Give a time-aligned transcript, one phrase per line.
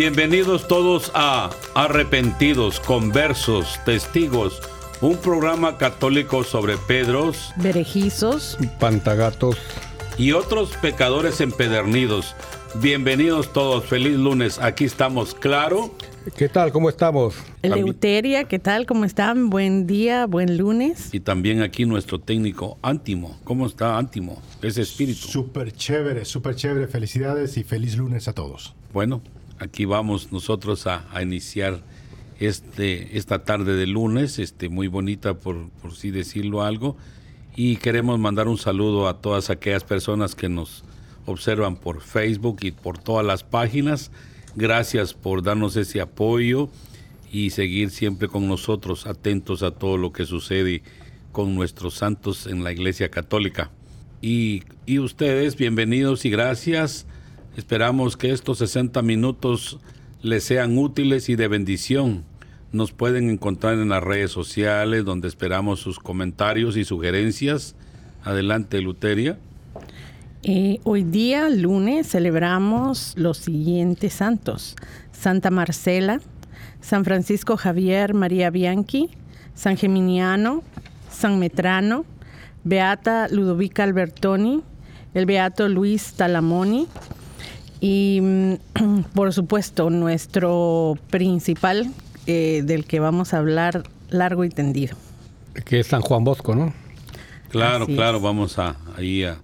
[0.00, 4.62] Bienvenidos todos a Arrepentidos, Conversos, Testigos,
[5.02, 9.58] un programa católico sobre Pedros, Berejizos, Pantagatos
[10.16, 12.34] y otros pecadores empedernidos.
[12.76, 15.94] Bienvenidos todos, feliz lunes, aquí estamos, claro.
[16.34, 16.72] ¿Qué tal?
[16.72, 17.34] ¿Cómo estamos?
[17.60, 18.86] Eleuteria, ¿qué tal?
[18.86, 19.50] ¿Cómo están?
[19.50, 21.12] Buen día, buen lunes.
[21.12, 23.38] Y también aquí nuestro técnico Ántimo.
[23.44, 24.40] ¿Cómo está Ántimo?
[24.62, 25.28] Ese espíritu.
[25.28, 26.86] Súper chévere, súper chévere.
[26.86, 28.74] Felicidades y feliz lunes a todos.
[28.94, 29.20] Bueno,
[29.60, 31.82] aquí vamos nosotros a, iniciar
[32.40, 36.96] este, esta tarde de lunes, este, muy bonita por, por sí decirlo algo,
[37.54, 40.82] y queremos mandar un saludo a todas aquellas personas que nos
[41.26, 44.10] observan por Facebook y por todas las páginas.
[44.56, 46.70] Gracias por darnos ese apoyo
[47.30, 50.82] y seguir siempre con nosotros, atentos a todo lo que sucede
[51.32, 53.70] con nuestros santos en la Iglesia Católica.
[54.22, 57.06] Y, y ustedes, bienvenidos y gracias
[57.56, 59.78] Esperamos que estos 60 minutos
[60.22, 62.24] les sean útiles y de bendición.
[62.72, 67.74] Nos pueden encontrar en las redes sociales donde esperamos sus comentarios y sugerencias.
[68.22, 69.38] Adelante, Luteria.
[70.42, 74.76] Eh, hoy día, lunes, celebramos los siguientes santos.
[75.12, 76.20] Santa Marcela,
[76.80, 79.10] San Francisco Javier María Bianchi,
[79.54, 80.62] San Geminiano,
[81.10, 82.04] San Metrano,
[82.64, 84.62] Beata Ludovica Albertoni,
[85.12, 86.86] el Beato Luis Talamoni,
[87.80, 88.54] y mm,
[89.14, 91.90] por supuesto, nuestro principal
[92.26, 94.96] eh, del que vamos a hablar largo y tendido.
[95.64, 96.72] Que es San Juan Bosco, ¿no?
[97.48, 99.40] Claro, claro, vamos a, ahí a,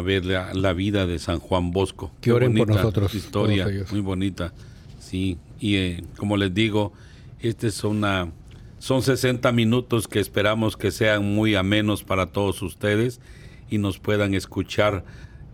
[0.00, 2.12] ver la, vida de San Juan Bosco.
[2.20, 3.14] Que oren por nosotros.
[3.14, 4.52] Historia muy bonita,
[5.00, 5.38] sí.
[5.58, 6.92] Y eh, como les digo,
[7.40, 8.30] este es una,
[8.78, 13.20] son 60 minutos que esperamos que sean muy amenos para todos ustedes
[13.68, 15.04] y nos puedan escuchar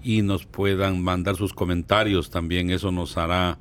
[0.03, 2.71] y nos puedan mandar sus comentarios también.
[2.71, 3.59] Eso nos hará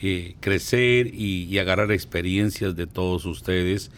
[0.00, 3.90] eh, crecer y, agarrar experiencias de todos ustedes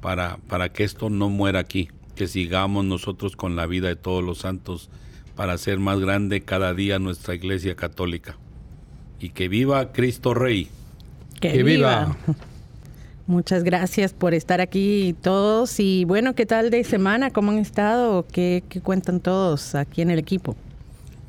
[0.00, 4.24] para, para que esto no muera aquí, que sigamos nosotros con la vida de todos
[4.24, 4.90] los santos
[5.36, 8.36] para hacer más grande cada día nuestra iglesia católica.
[9.20, 10.68] Y que viva Cristo Rey.
[11.40, 12.16] Que, viva.
[13.26, 17.30] Muchas gracias por estar aquí todos y bueno, ¿qué tal de semana?
[17.30, 18.26] ¿Cómo han estado?
[18.30, 20.56] ¿Qué, qué cuentan todos aquí en el equipo?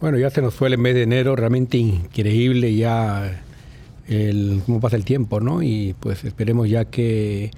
[0.06, 3.42] Bueno, ya se nos fue el mes de enero, realmente increíble ya
[4.07, 5.63] el, cómo pasa el tiempo, ¿no?
[5.63, 7.50] Y pues esperemos ya que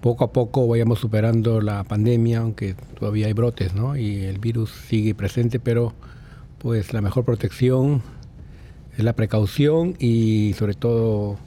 [0.00, 3.96] poco a poco vayamos superando la pandemia, aunque todavía hay brotes, ¿no?
[3.96, 5.94] Y el virus sigue presente, pero
[6.58, 8.02] pues la mejor protección
[8.98, 11.38] es la precaución y sobre todo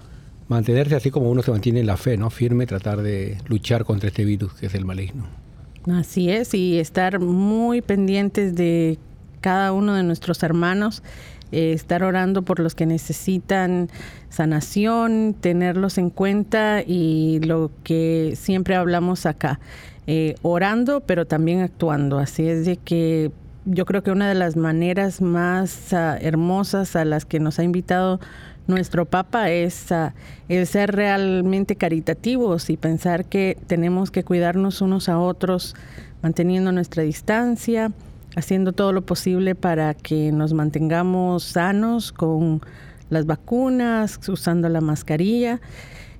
[0.48, 2.30] mantenerse así como uno se mantiene en la fe, ¿no?
[2.30, 5.26] Firme, tratar de luchar contra este virus que es el maligno.
[5.86, 8.98] Así es, y estar muy pendientes de
[9.46, 11.04] cada uno de nuestros hermanos,
[11.52, 13.92] eh, estar orando por los que necesitan
[14.30, 19.60] sanación, tenerlos en cuenta y lo que siempre hablamos acá,
[20.08, 22.18] eh, orando, pero también actuando.
[22.18, 23.32] Así es de que
[23.66, 27.64] yo creo que una de las maneras más ah, hermosas a las que nos ha
[27.64, 28.20] invitado
[28.66, 30.16] nuestro Papa es ah,
[30.50, 35.76] el ser realmente caritativos y pensar que tenemos que cuidarnos unos a otros,
[36.24, 37.92] manteniendo nuestra distancia,
[38.36, 42.62] haciendo todo lo posible para que nos mantengamos sanos con
[43.10, 45.62] las vacunas, usando la mascarilla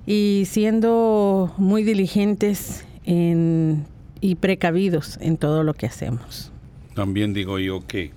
[0.06, 6.52] y siendo muy diligentes y precavidos en todo lo que hacemos.
[6.94, 8.12] También digo yo que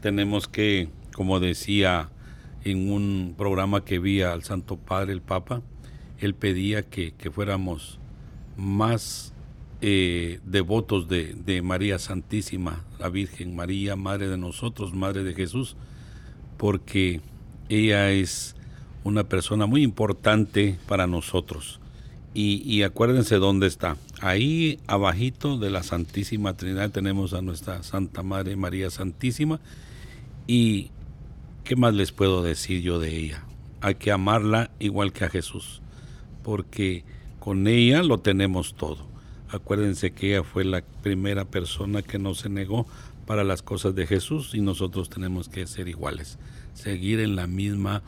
[0.00, 2.08] tenemos que, como decía
[2.64, 5.62] en un programa que vi al Santo Padre, el Papa,
[6.18, 7.98] él pedía que, fuéramos
[8.56, 9.34] más
[9.82, 15.76] eh, devotos de, de, María Santísima, la Virgen María, Madre de nosotros, Madre de Jesús,
[16.56, 17.20] porque
[17.68, 18.54] ella es
[19.04, 21.80] una persona muy importante para nosotros.
[22.34, 23.96] Y, acuérdense dónde está.
[24.20, 29.60] Ahí abajito de la Santísima Trinidad tenemos a nuestra Santa Madre María Santísima.
[30.46, 30.90] Y
[31.64, 33.44] qué más les puedo decir yo de ella.
[33.82, 35.82] Hay que amarla igual que a Jesús,
[36.42, 37.04] porque
[37.38, 39.11] con ella lo tenemos todo.
[39.52, 42.86] Acuérdense que ella fue la primera persona que no se negó
[43.26, 46.38] para las cosas de Jesús y nosotros tenemos que ser iguales,
[46.72, 48.02] seguir en la misma,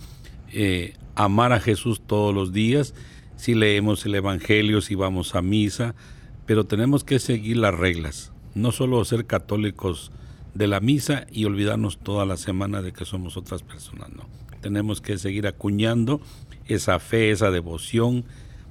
[0.52, 2.94] eh, amar a Jesús todos los días.
[3.36, 5.94] Si leemos el Evangelio, si vamos a misa,
[6.46, 10.12] pero tenemos que seguir las reglas, no solo ser católicos
[10.54, 14.24] de la misa y olvidarnos toda la semana de que somos otras personas, no.
[14.62, 16.22] Tenemos que seguir acuñando
[16.66, 18.24] esa fe, esa devoción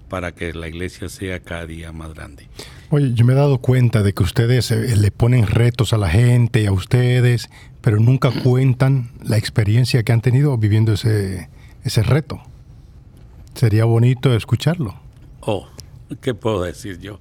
[0.09, 2.47] para que la iglesia sea cada día más grande.
[2.89, 6.09] Oye, yo me he dado cuenta de que ustedes eh, le ponen retos a la
[6.09, 7.49] gente, a ustedes,
[7.81, 11.49] pero nunca cuentan la experiencia que han tenido viviendo ese,
[11.83, 12.41] ese reto.
[13.55, 14.95] Sería bonito escucharlo.
[15.41, 15.67] Oh,
[16.21, 17.19] ¿qué puedo decir yo?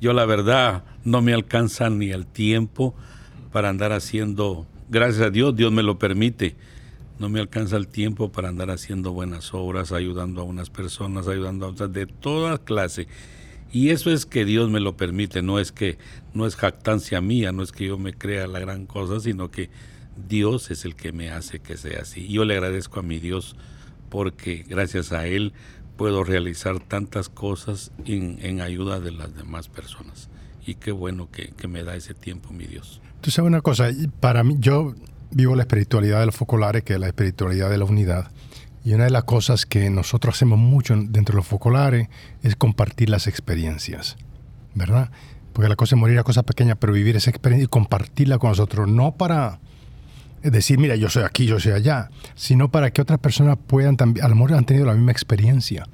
[0.00, 2.94] Yo la verdad no me alcanza ni el tiempo
[3.52, 6.56] para andar haciendo, gracias a Dios, Dios me lo permite,
[7.18, 11.66] no me alcanza el tiempo para andar haciendo buenas obras, ayudando a unas personas, ayudando
[11.66, 13.08] a otras de toda clase.
[13.72, 15.98] Y eso es que Dios me lo permite, no es que
[16.32, 19.68] no es jactancia mía, no es que yo me crea la gran cosa, sino que
[20.28, 22.26] Dios es el que me hace que sea así.
[22.28, 23.56] Yo le agradezco a mi Dios
[24.08, 25.52] porque gracias a él
[25.96, 30.30] puedo realizar tantas cosas en, ayuda de las demás personas.
[30.64, 33.00] Y qué bueno que, me da ese tiempo, mi Dios.
[33.20, 34.94] Tú sabes una cosa, para mí, yo
[35.30, 38.30] vivo la espiritualidad de los focolares, que es la espiritualidad de la unidad.
[38.84, 42.08] Y una de las cosas que nosotros hacemos mucho dentro de los focolares
[42.42, 44.16] es compartir las experiencias,
[44.74, 45.10] ¿verdad?
[45.52, 48.50] Porque la cosa es morir a cosas pequeñas, pero vivir esa experiencia y compartirla con
[48.50, 49.60] nosotros, no para
[50.42, 54.24] decir, mira, yo soy aquí, yo soy allá, sino para que otras personas puedan también,
[54.24, 55.86] a lo mejor han tenido la misma experiencia,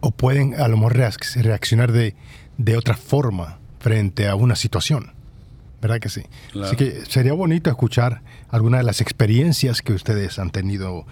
[0.00, 2.14] o pueden a lo mejor reaccionar de,
[2.58, 5.12] de otra forma frente a una situación.
[5.84, 6.22] ¿Verdad que sí?
[6.62, 11.04] Así que sería bonito escuchar algunas de las experiencias que ustedes han tenido,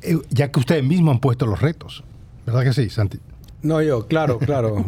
[0.00, 2.02] eh, ya que ustedes mismos han puesto los retos.
[2.46, 3.18] ¿Verdad que sí, Santi?
[3.60, 4.82] No, yo, claro, claro.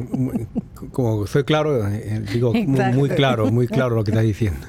[0.92, 4.60] Como soy claro, eh, digo muy, claro, muy claro lo que estás diciendo.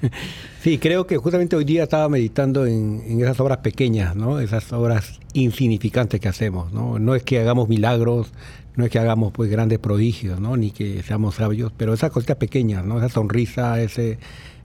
[0.62, 4.40] sí, creo que justamente hoy día estaba meditando en, esas obras pequeñas, ¿no?
[4.40, 6.98] Esas obras insignificantes que hacemos, ¿no?
[6.98, 8.32] No es que hagamos milagros,
[8.78, 10.56] no es que hagamos pues grandes prodigios, ¿no?
[10.56, 12.98] Ni que seamos sabios, pero esas cositas pequeñas, ¿no?
[12.98, 14.20] Esa sonrisa, ese,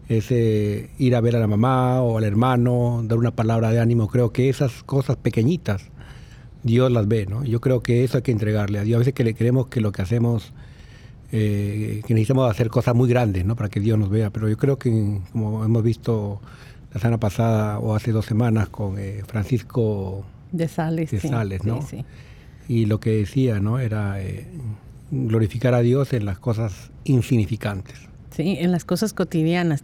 [0.07, 4.07] ese ir a ver a la mamá o al hermano, dar una palabra de ánimo,
[4.07, 5.89] creo que esas cosas pequeñitas
[6.61, 7.43] Dios las ve, ¿no?
[7.43, 8.97] Yo creo que eso hay que entregarle a Dios.
[8.97, 10.53] A veces que le creemos que lo que hacemos,
[11.31, 13.55] eh, que necesitamos hacer cosas muy grandes, ¿no?
[13.55, 14.29] Para que Dios nos vea.
[14.29, 16.39] Pero yo creo que, como hemos visto
[16.93, 21.81] la semana pasada o hace dos semanas con eh, Francisco de Sales, de Sales ¿no?
[21.81, 22.05] Sí,
[22.67, 23.79] Y lo que decía, ¿no?
[23.79, 24.47] Era eh,
[25.11, 27.95] glorificar a Dios en las cosas insignificantes.
[28.31, 29.83] Sí, en las cosas cotidianas.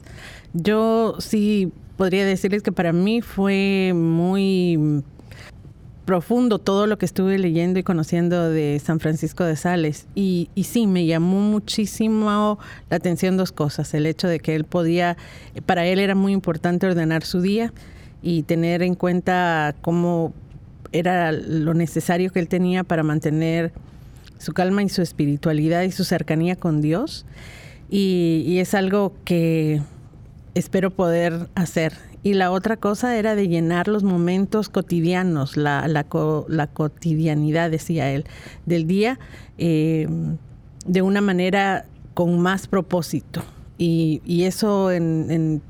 [0.54, 5.04] Yo sí podría decirles que para mí fue muy
[6.06, 10.08] profundo todo lo que estuve leyendo y conociendo de San Francisco de Sales.
[10.16, 12.58] Y, y, sí, me llamó muchísimo
[12.90, 13.94] la atención dos cosas.
[13.94, 15.18] El hecho de que él podía,
[15.68, 17.72] para él era muy importante ordenar su día
[18.24, 20.34] y tener en cuenta cómo
[20.91, 23.72] era lo necesario que él tenía para mantener
[24.38, 27.25] su calma y su espiritualidad y su cercanía con Dios.
[27.89, 29.81] Y, es algo que
[30.53, 36.05] espero poder hacer y la otra cosa era de llenar los momentos cotidianos, la, la,
[36.48, 38.25] la cotidianidad, decía él,
[38.65, 39.19] del día
[39.58, 40.08] eh,
[40.86, 43.41] de una manera con más propósito.
[43.77, 45.62] Y, eso, en,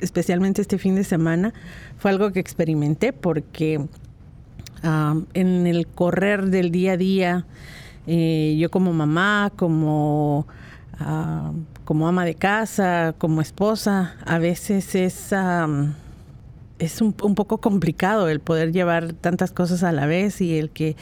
[0.00, 1.52] especialmente este fin de semana,
[1.96, 3.84] fue algo que experimenté porque
[4.82, 7.46] ah, en el correr del día a día,
[8.06, 10.46] eh, yo como mamá, como
[10.98, 11.52] ah,
[11.88, 15.32] como ama de casa, como esposa, a veces es,
[16.78, 20.96] es un, poco complicado el poder llevar tantas cosas a la vez y el que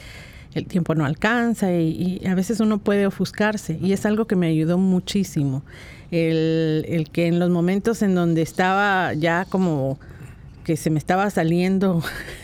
[0.53, 4.47] el tiempo no alcanza y, a veces uno puede ofuscarse y es algo que me
[4.47, 5.61] ayudó muchísimo.
[6.09, 9.99] El, el que en los momentos en donde estaba ya como
[10.67, 12.03] que se me estaba saliendo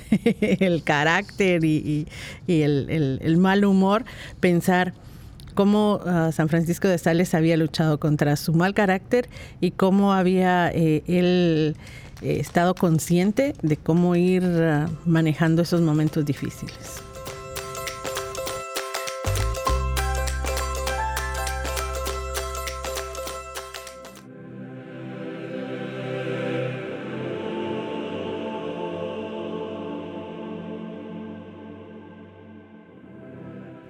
[0.41, 2.07] el carácter y,
[2.47, 4.05] el, mal humor,
[4.39, 4.93] pensar
[5.55, 9.27] cómo ah, San Francisco de Sales había luchado contra su mal carácter
[9.59, 11.75] y cómo había eh, él
[12.21, 17.03] eh, estado consciente de cómo ir ah, manejando esos momentos difíciles.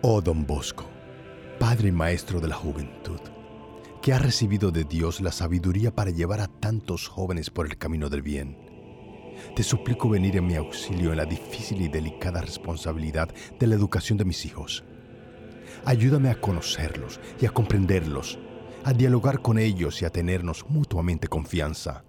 [0.05, 0.83] Oh don Bosco,
[1.57, 3.21] Padre y Maestro de la juventud,
[4.01, 8.09] que ha recibido de Dios la sabiduría para llevar a tantos jóvenes por el camino
[8.09, 8.57] del bien.
[9.55, 14.17] Te suplico venir en mi auxilio en la difícil y delicada responsabilidad de la educación
[14.17, 14.83] de mis hijos.
[15.85, 18.39] Ayúdame a conocerlos y a comprenderlos,
[18.83, 22.03] a dialogar con ellos y a tenernos mutuamente confianza.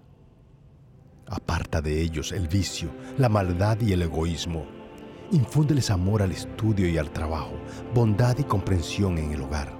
[1.28, 4.83] Aparta de ellos el vicio, la maldad y el egoísmo
[5.32, 7.54] Infúndeles amor al estudio y al trabajo,
[7.94, 9.72] bondad y comprensión en el hogar.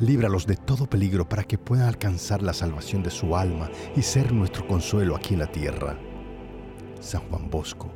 [0.00, 4.32] Líbralos de todo peligro para que puedan alcanzar la salvación de su alma y ser
[4.32, 5.98] nuestro consuelo aquí en la tierra.
[7.00, 7.90] San Juan Bosco,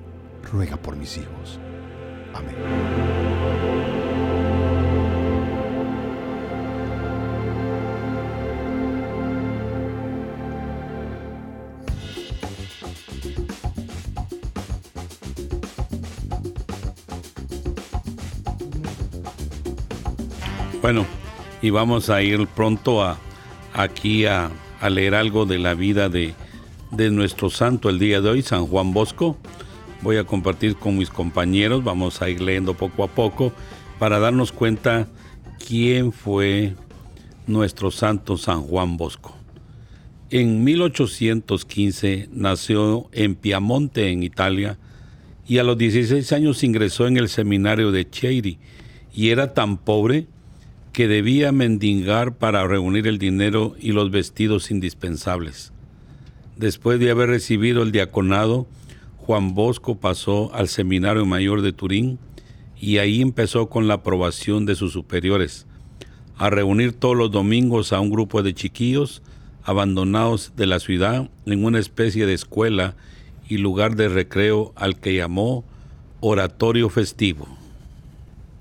[0.51, 1.61] ruega por mis hijos.
[2.35, 3.72] Amén.
[20.83, 21.07] Bueno,
[21.63, 23.17] y vamos a ir pronto a,
[23.73, 24.51] aquí a,
[24.91, 26.35] leer algo de la vida de,
[26.91, 29.39] de nuestro santo el día de hoy, San Juan Bosco.
[30.01, 33.53] Voy a compartir con mis compañeros, vamos a ir leyendo poco a poco
[34.01, 35.07] para darnos cuenta
[35.65, 36.75] quién fue
[37.47, 39.37] nuestro santo San Juan Bosco.
[40.31, 44.79] En 1815 nació en Piamonte, en Italia,
[45.47, 48.59] y a los 16 años ingresó en el seminario de Chieri,
[49.15, 50.27] y era tan pobre
[50.93, 55.73] que debía mendigar para reunir el dinero y los vestidos indispensables.
[56.57, 58.67] Después de haber recibido el diaconado,
[59.17, 62.19] Juan Bosco pasó al Seminario Mayor de Turín
[62.79, 65.67] y ahí empezó con la aprobación de sus superiores,
[66.37, 69.23] a reunir todos los domingos a un grupo de chiquillos
[69.65, 72.97] abandonados de la ciudad en una especie de escuela
[73.49, 75.65] y lugar de recreo al que llamó
[76.21, 77.62] oratorio festivo.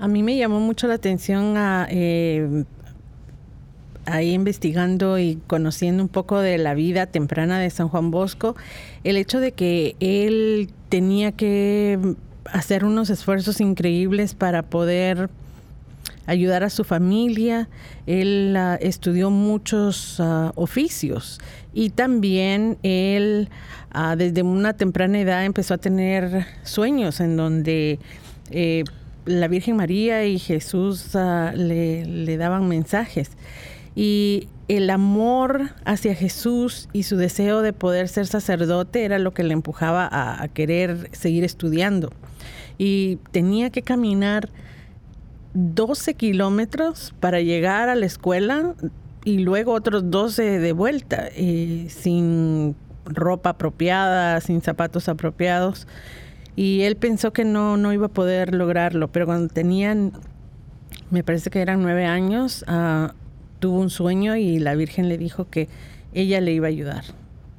[0.01, 2.63] A mí me llamó mucho la atención a, eh,
[4.08, 8.55] ahí investigando y conociendo un poco de la vida temprana de San Juan Bosco,
[9.03, 12.00] el hecho de que él tenía que
[12.46, 15.29] hacer unos esfuerzos increíbles para poder
[16.25, 17.70] ayudar a su familia.
[18.08, 21.39] Él ah, estudió muchos ah, oficios
[21.75, 23.50] y también él
[23.91, 28.00] ah, desde una temprana edad empezó a tener sueños en donde
[28.50, 28.84] eh,
[29.25, 33.31] la Virgen María y Jesús le, daban mensajes.
[33.95, 39.43] Y el amor hacia Jesús y su deseo de poder ser sacerdote era lo que
[39.43, 42.11] le empujaba a, querer seguir estudiando.
[42.77, 44.49] Y tenía que caminar
[45.53, 48.75] 12 kilómetros para llegar a la escuela
[49.25, 52.75] y luego otros 12 de vuelta, eh, sin
[53.05, 55.85] ropa apropiada, sin zapatos apropiados
[56.55, 60.13] y él pensó que no, no iba a poder lograrlo, pero cuando tenían,
[61.10, 63.13] me parece que eran nueve años, ah,
[63.60, 65.70] tuvo un sueño y la Virgen le dijo que
[66.13, 67.03] ella le iba a ayudar,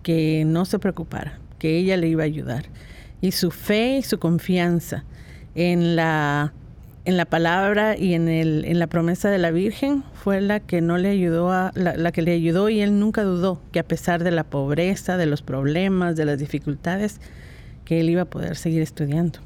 [0.02, 2.66] que no se preocupara, que ella le iba a ayudar.
[3.20, 5.04] Y su fe y su confianza
[5.54, 6.52] en la,
[7.04, 10.80] en la palabra y en, el, en la promesa de la Virgen fue la que
[10.80, 13.84] no le ayudó a, la, la que le ayudó y él nunca dudó que a
[13.84, 17.20] pesar de la pobreza, de los problemas, de las dificultades,
[17.84, 19.38] que él iba a poder seguir estudiando.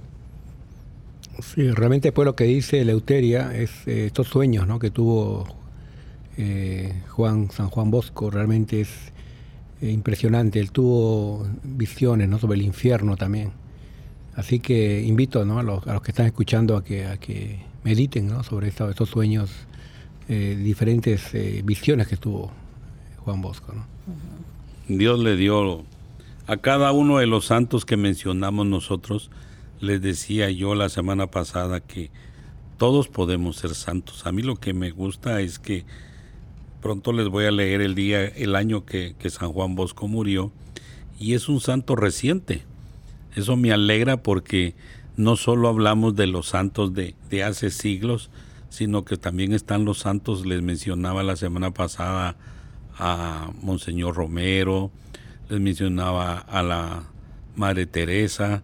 [1.43, 4.79] Sí, realmente fue lo que dice Leuteria, es eh, estos sueños ¿no?
[4.79, 5.47] que tuvo
[6.39, 8.89] eh, Juan, San Juan Bosco, realmente es
[9.83, 10.61] eh, impresionante.
[10.61, 12.39] Él tuvo visiones ¿no?
[12.39, 13.53] sobre el infierno también.
[14.35, 15.59] Así que invito ¿no?
[15.59, 18.43] a, los, que están escuchando a que, a que mediten ¿no?
[18.43, 19.51] sobre estos sueños,
[20.29, 21.31] diferentes
[21.63, 22.51] visiones que tuvo
[23.19, 23.73] Juan Bosco.
[23.73, 23.87] ¿no?
[24.89, 25.85] Dios le dio
[26.47, 29.31] a cada uno de los santos que mencionamos nosotros,
[29.81, 32.11] les decía yo la semana pasada que
[32.79, 34.27] todos podemos ser santos.
[34.27, 35.85] A mí lo que me gusta es que
[36.87, 40.53] Pronto les voy a leer el día, el año que, que San Juan Bosco murió
[41.19, 42.63] y es un santo reciente.
[43.35, 44.77] Eso me alegra porque
[45.17, 48.31] no solo hablamos de los santos de, de hace siglos,
[48.69, 52.37] sino que también están los santos, les mencionaba la semana pasada
[52.97, 54.93] a Monseñor Romero,
[55.49, 57.05] les mencionaba a la
[57.55, 58.63] Madre Teresa,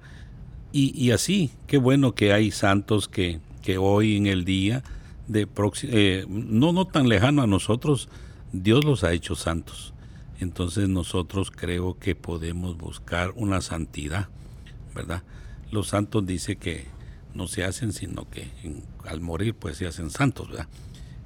[0.75, 4.83] y, así, qué bueno que hay santos que, que hoy en el día,
[5.29, 5.47] de
[5.83, 8.09] eh, no, no tan lejano a nosotros,
[8.53, 9.93] Dios los ha hecho santos.
[10.41, 14.29] Entonces nosotros creo que podemos buscar una santidad,
[14.95, 15.23] ¿verdad?
[15.71, 16.87] Los santos dice que
[17.35, 18.49] no se hacen, sino que
[19.05, 20.69] al morir pues se hacen santos, ¿verdad?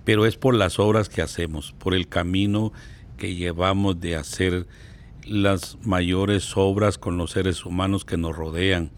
[0.05, 2.73] Pero es por las obras que hacemos, por el camino
[3.17, 4.67] que llevamos de hacer
[5.27, 8.91] las mayores obras con los seres humanos que nos rodean,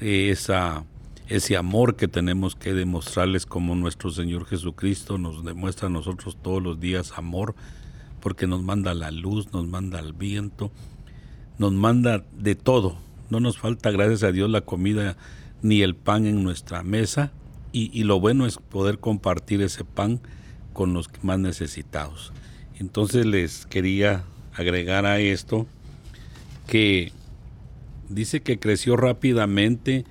[0.00, 0.84] esa,
[1.28, 6.62] ese amor que tenemos que demostrarles como nuestro Señor Jesucristo nos demuestra a nosotros todos
[6.62, 7.54] los días amor,
[8.20, 10.70] porque nos manda la luz, nos manda el viento,
[11.58, 12.96] nos manda de todo.
[13.30, 15.16] No nos falta, gracias a Dios, la comida
[15.62, 17.32] ni el pan en nuestra mesa,
[17.72, 20.20] y, y lo bueno es poder compartir ese pan
[20.72, 22.32] con los más necesitados.
[22.78, 24.24] Entonces les quería
[24.54, 25.66] agregar a esto
[26.66, 27.12] que
[28.08, 30.04] dice que creció rápidamente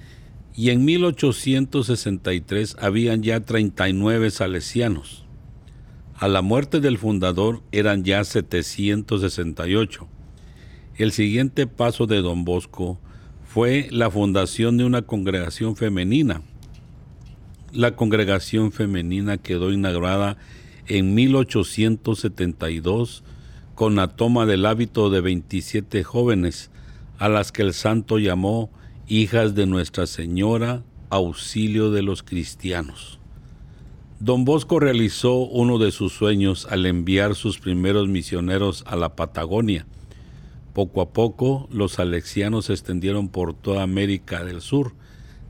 [0.56, 5.26] y en 1863 habían ya 39 salesianos.
[6.16, 10.08] A la muerte del fundador eran ya 768.
[10.96, 13.00] El siguiente paso de don Bosco
[13.44, 16.44] fue la fundación de una congregación femenina.
[17.72, 20.38] La congregación femenina quedó inaugurada
[20.88, 23.24] en 1872
[23.75, 26.70] con la toma del hábito de 27 jóvenes,
[27.18, 28.70] a las que el santo llamó
[29.08, 33.20] hijas de Nuestra Señora, auxilio de los cristianos.
[34.20, 39.86] Don Bosco realizó uno de sus sueños al enviar sus primeros misioneros a la Patagonia.
[40.74, 44.94] Poco a poco los alexianos se extendieron por toda América del Sur.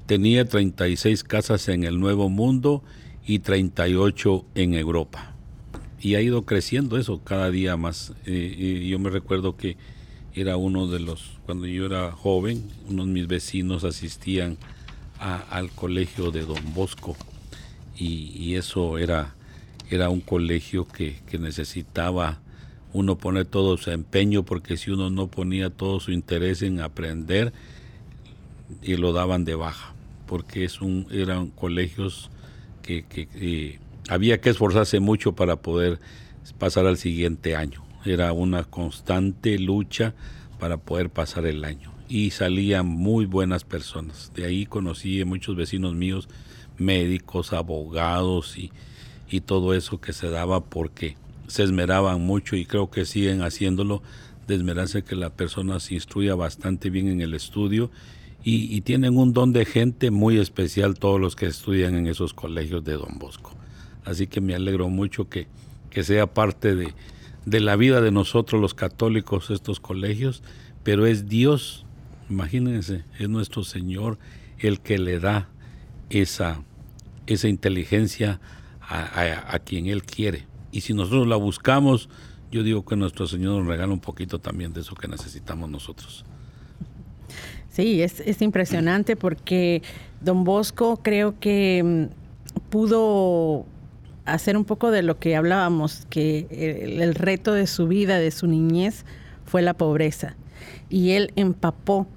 [0.06, 2.84] Tenía 36 casas en el Nuevo Mundo
[3.26, 5.33] y 38 en Europa
[6.04, 8.12] y ha ido creciendo eso cada día más.
[8.26, 9.78] Eh, yo me recuerdo que
[10.36, 14.58] era uno de los, cuando yo era joven, unos de mis vecinos asistían
[15.18, 17.16] al colegio de Don Bosco
[17.96, 19.36] y, eso era,
[19.90, 22.42] era un colegio que, que, necesitaba
[22.92, 27.54] uno poner todo su empeño porque si uno no ponía todo su interés en aprender
[28.82, 29.94] y lo daban de baja
[30.28, 32.30] porque es un, eran colegios
[32.82, 36.00] que, que había que esforzarse mucho para poder
[36.58, 37.84] pasar al siguiente año.
[38.06, 40.14] Era una constante lucha
[40.60, 41.92] para poder pasar el año.
[42.10, 44.32] Y salían muy buenas personas.
[44.36, 46.28] De ahí conocí a muchos vecinos míos,
[46.78, 48.72] médicos, abogados y,
[49.30, 51.16] y todo eso que se daba porque
[51.48, 54.02] se esmeraban mucho y creo que siguen haciéndolo
[54.48, 57.90] de esmerarse que la persona se instruya bastante bien en el estudio
[58.44, 62.34] y, y, tienen un don de gente muy especial todos los que estudian en esos
[62.34, 63.52] colegios de Don Bosco.
[64.06, 65.48] Así que me alegro mucho que,
[66.02, 66.94] sea parte de,
[67.46, 70.42] de la vida de nosotros los católicos estos colegios,
[70.84, 71.86] pero es Dios,
[72.30, 74.18] imagínense, es nuestro Señor
[74.60, 75.50] el que le da
[76.10, 76.64] esa,
[77.28, 78.40] esa inteligencia
[78.82, 80.46] a, a, quien Él quiere.
[80.72, 82.10] Y si nosotros la buscamos,
[82.52, 86.26] yo digo que nuestro Señor nos regala un poquito también de eso que necesitamos nosotros.
[87.70, 89.82] Sí, es, es impresionante porque
[90.22, 93.66] don Bosco creo que mm, pudo
[94.26, 98.48] hacer un poco de lo que hablábamos, que el, reto de su vida, de su
[98.48, 99.06] niñez,
[99.46, 100.36] fue la pobreza.
[100.90, 102.08] Y él empapó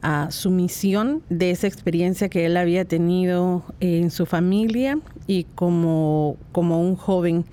[0.00, 6.36] a su misión de esa experiencia que él había tenido en su familia y como,
[6.52, 7.44] como un joven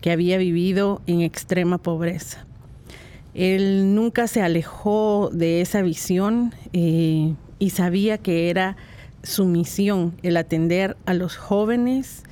[0.00, 2.44] que había vivido en extrema pobreza.
[3.34, 8.76] Él nunca se alejó de esa visión eh, y sabía que era
[9.22, 12.24] su misión el atender a los jóvenes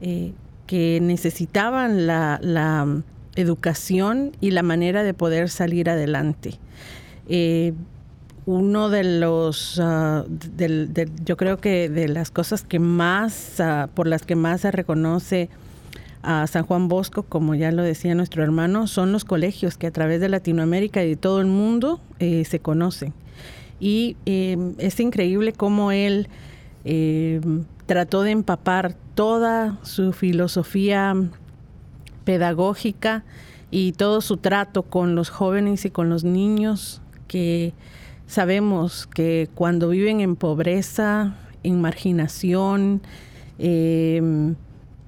[0.00, 0.32] eh,
[0.72, 3.02] que necesitaban la,
[3.36, 6.58] educación y la manera de poder salir adelante.
[7.28, 7.74] Eh,
[8.46, 10.24] uno de los, ah,
[11.26, 15.50] yo creo que de las cosas que más, ah, por las que más se reconoce
[16.22, 19.90] a San Juan Bosco, como ya lo decía nuestro hermano, son los colegios que a
[19.90, 23.12] través de Latinoamérica y de todo el mundo eh, se conocen.
[23.78, 26.28] Y eh, es increíble cómo él
[27.86, 31.14] trató de empapar toda su filosofía
[32.24, 33.24] pedagógica
[33.70, 37.72] y todo su trato con los jóvenes y con los niños que
[38.26, 43.02] sabemos que cuando viven en pobreza, en marginación,
[43.58, 44.54] em,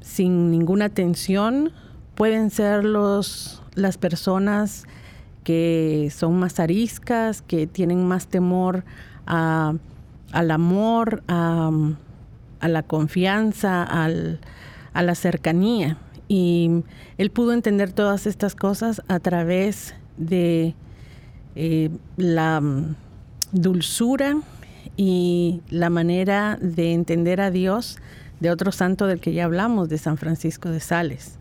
[0.00, 1.72] sin ninguna atención,
[2.14, 4.84] pueden ser los, las personas
[5.42, 8.84] que son más ariscas, que tienen más temor
[9.26, 9.74] a,
[10.32, 11.70] al amor, a,
[12.62, 14.40] la confianza, al,
[14.92, 15.98] a la cercanía.
[16.28, 16.82] Y
[17.18, 20.74] él pudo entender todas estas cosas a través de
[21.56, 22.96] eh, la mm,
[23.52, 24.36] dulzura
[24.96, 27.98] y la manera de entender a Dios
[28.40, 31.38] de otro santo del que ya hablamos, de San Francisco de Sales.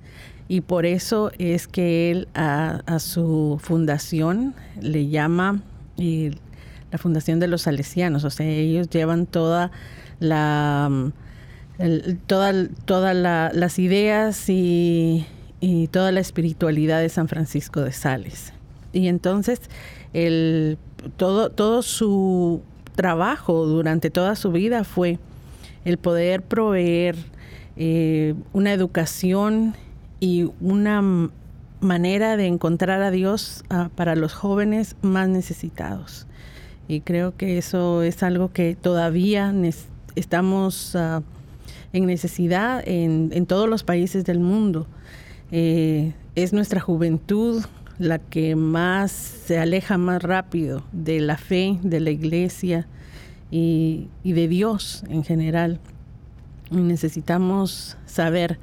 [0.47, 5.61] Y por eso es que él a, su fundación le llama
[5.97, 9.71] la Fundación de los Salesianos, o sea, ellos llevan toda
[10.19, 11.11] la...
[12.27, 15.25] Todas toda las ideas y,
[15.59, 18.53] y, toda la espiritualidad de San Francisco de Sales.
[18.93, 19.59] Y entonces
[20.13, 20.77] el,
[21.17, 22.61] todo, todo su
[22.95, 25.19] trabajo durante toda su vida fue
[25.83, 27.15] el poder proveer
[27.75, 29.75] eh, una educación
[30.19, 31.29] y una
[31.81, 36.27] manera de encontrar a Dios ah, para los jóvenes más necesitados.
[36.87, 39.51] Y creo que eso es algo que todavía
[40.15, 41.21] estamos ah,
[41.93, 44.87] en necesidad en, todos los países del mundo.
[45.51, 47.63] Eh, es nuestra juventud
[47.99, 52.87] la que más se aleja más rápido de la fe, de la iglesia
[53.51, 55.79] y, de Dios en general.
[56.71, 58.59] Y necesitamos saber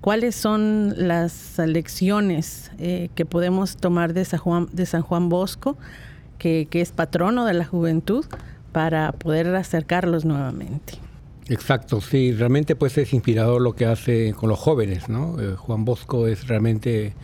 [0.00, 5.76] cuáles son las lecciones eh, que podemos tomar de San Juan, de San Juan Bosco,
[6.38, 8.26] que, es patrono de la juventud,
[8.72, 10.94] para poder acercarlos nuevamente.
[11.48, 15.40] Exacto, sí, realmente pues es inspirador lo que hace con los jóvenes, ¿no?
[15.40, 17.14] Eh, Juan Bosco es realmente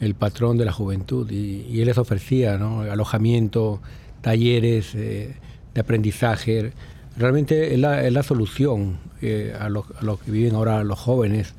[0.00, 3.80] el patrón de la juventud y, él les ofrecía alojamiento,
[4.20, 5.34] talleres eh,
[5.74, 6.72] de aprendizaje.
[7.16, 11.54] Realmente es la, solución eh, a, lo, que viven ahora los jóvenes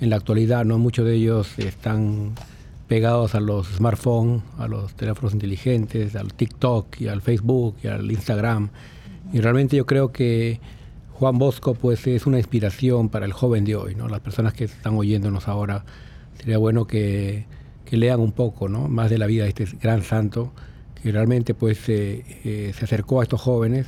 [0.00, 0.64] en la actualidad.
[0.64, 0.78] ¿no?
[0.78, 2.34] Muchos de ellos están
[2.88, 8.10] pegados a los smartphones, a los teléfonos inteligentes, al TikTok y al Facebook y al
[8.10, 8.70] Instagram.
[9.32, 10.60] Y realmente yo creo que
[11.12, 14.08] Juan Bosco pues es una inspiración para el joven de hoy, ¿no?
[14.08, 15.84] Las personas que están oyéndonos ahora,
[16.38, 17.46] sería bueno que
[17.84, 18.88] que lean un poco ¿no?
[18.88, 20.52] más de la vida de este gran santo,
[21.00, 23.86] que realmente pues eh, se acercó a estos jóvenes,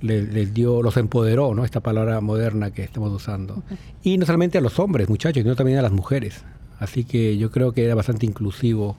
[0.00, 1.64] les, dio, los empoderó, ¿no?
[1.64, 3.62] esta palabra moderna que estamos usando.
[4.02, 6.44] Y no solamente a los hombres, muchachos, sino también a las mujeres.
[6.78, 8.96] Así que yo creo que era bastante inclusivo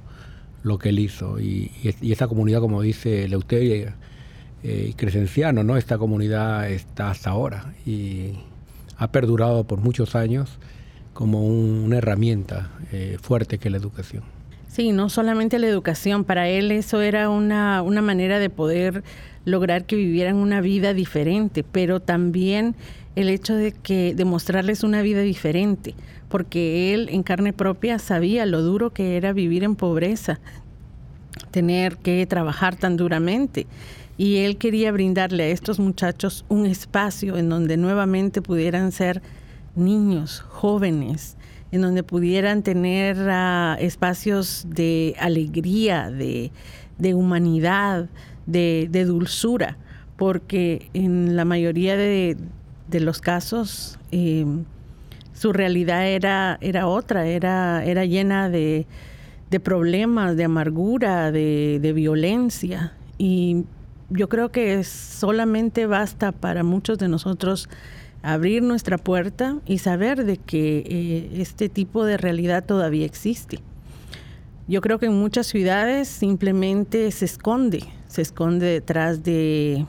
[0.64, 1.40] lo que él hizo.
[1.40, 3.96] Y, y, comunidad, como dice Leuteria
[4.64, 5.78] eh, y Crescenciano, ¿no?
[5.78, 8.34] esta comunidad está hasta ahora y
[8.98, 10.60] ha perdurado por muchos años
[11.14, 14.24] como una herramienta eh, fuerte que la educación.
[14.70, 19.04] Sí, no solamente la educación, para él eso era una, una manera de poder
[19.44, 22.76] lograr que vivieran una vida diferente, pero también
[23.16, 25.96] el hecho de que demostrarles una vida diferente,
[26.30, 30.40] porque él en carne propia sabía lo duro que era vivir en pobreza,
[31.50, 33.66] tener que trabajar tan duramente.
[34.20, 39.24] Y él quería brindarle a estos muchachos un espacio en donde nuevamente pudieran ser
[39.76, 41.38] niños, jóvenes,
[41.72, 46.52] en donde pudieran tener ah, espacios de alegría, de,
[47.14, 48.10] humanidad,
[48.46, 49.78] de, dulzura,
[50.18, 52.38] porque en la mayoría de,
[52.92, 54.46] los casos eh,
[55.34, 58.88] su realidad era, era otra, era, era llena de,
[59.64, 62.94] problemas, de amargura, de violencia.
[63.18, 63.66] Y
[64.10, 67.70] yo creo que solamente basta para muchos de nosotros
[68.22, 73.60] abrir nuestra puerta y saber de que eh, este tipo de realidad todavía existe.
[74.68, 79.86] Yo creo que en muchas ciudades simplemente se esconde, se esconde detrás de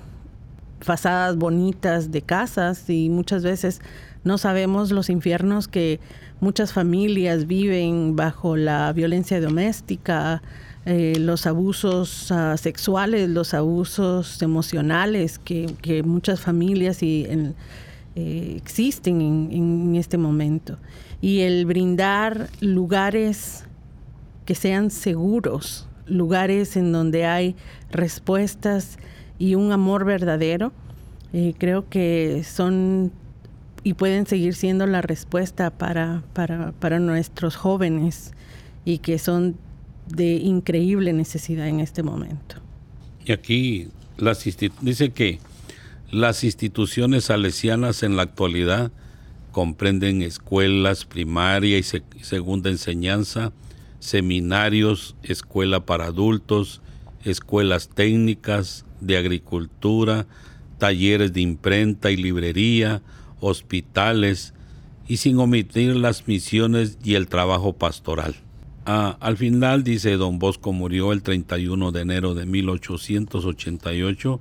[0.80, 3.80] fachadas bonitas de casas y muchas veces
[4.24, 6.00] no sabemos los infiernos que
[6.40, 10.42] muchas familias viven bajo la violencia doméstica,
[10.86, 17.54] eh, los abusos ah, sexuales, los abusos emocionales que, que muchas familias y en,
[18.16, 20.78] eh, existen en, este momento.
[21.20, 23.64] Y el brindar lugares
[24.46, 27.54] que sean seguros, lugares en donde hay
[27.90, 28.98] respuestas
[29.38, 30.72] y un amor verdadero,
[31.32, 33.12] eh, creo que son
[33.82, 38.32] y pueden seguir siendo la respuesta para, para, para nuestros jóvenes
[38.84, 39.56] y que son
[40.06, 42.56] de increíble necesidad en este momento.
[43.24, 44.44] Y aquí las
[44.82, 45.38] dice que
[46.10, 48.90] las instituciones salesianas en la actualidad
[49.52, 53.52] comprenden escuelas primaria y, segunda enseñanza,
[53.98, 56.80] seminarios, escuela para adultos,
[57.24, 60.26] escuelas técnicas de agricultura,
[60.78, 63.02] talleres de imprenta y librería,
[63.40, 64.54] hospitales
[65.06, 68.34] y sin omitir las misiones y el trabajo pastoral.
[68.86, 74.40] Ah, al final, dice, don Bosco murió el 31 de enero de 1888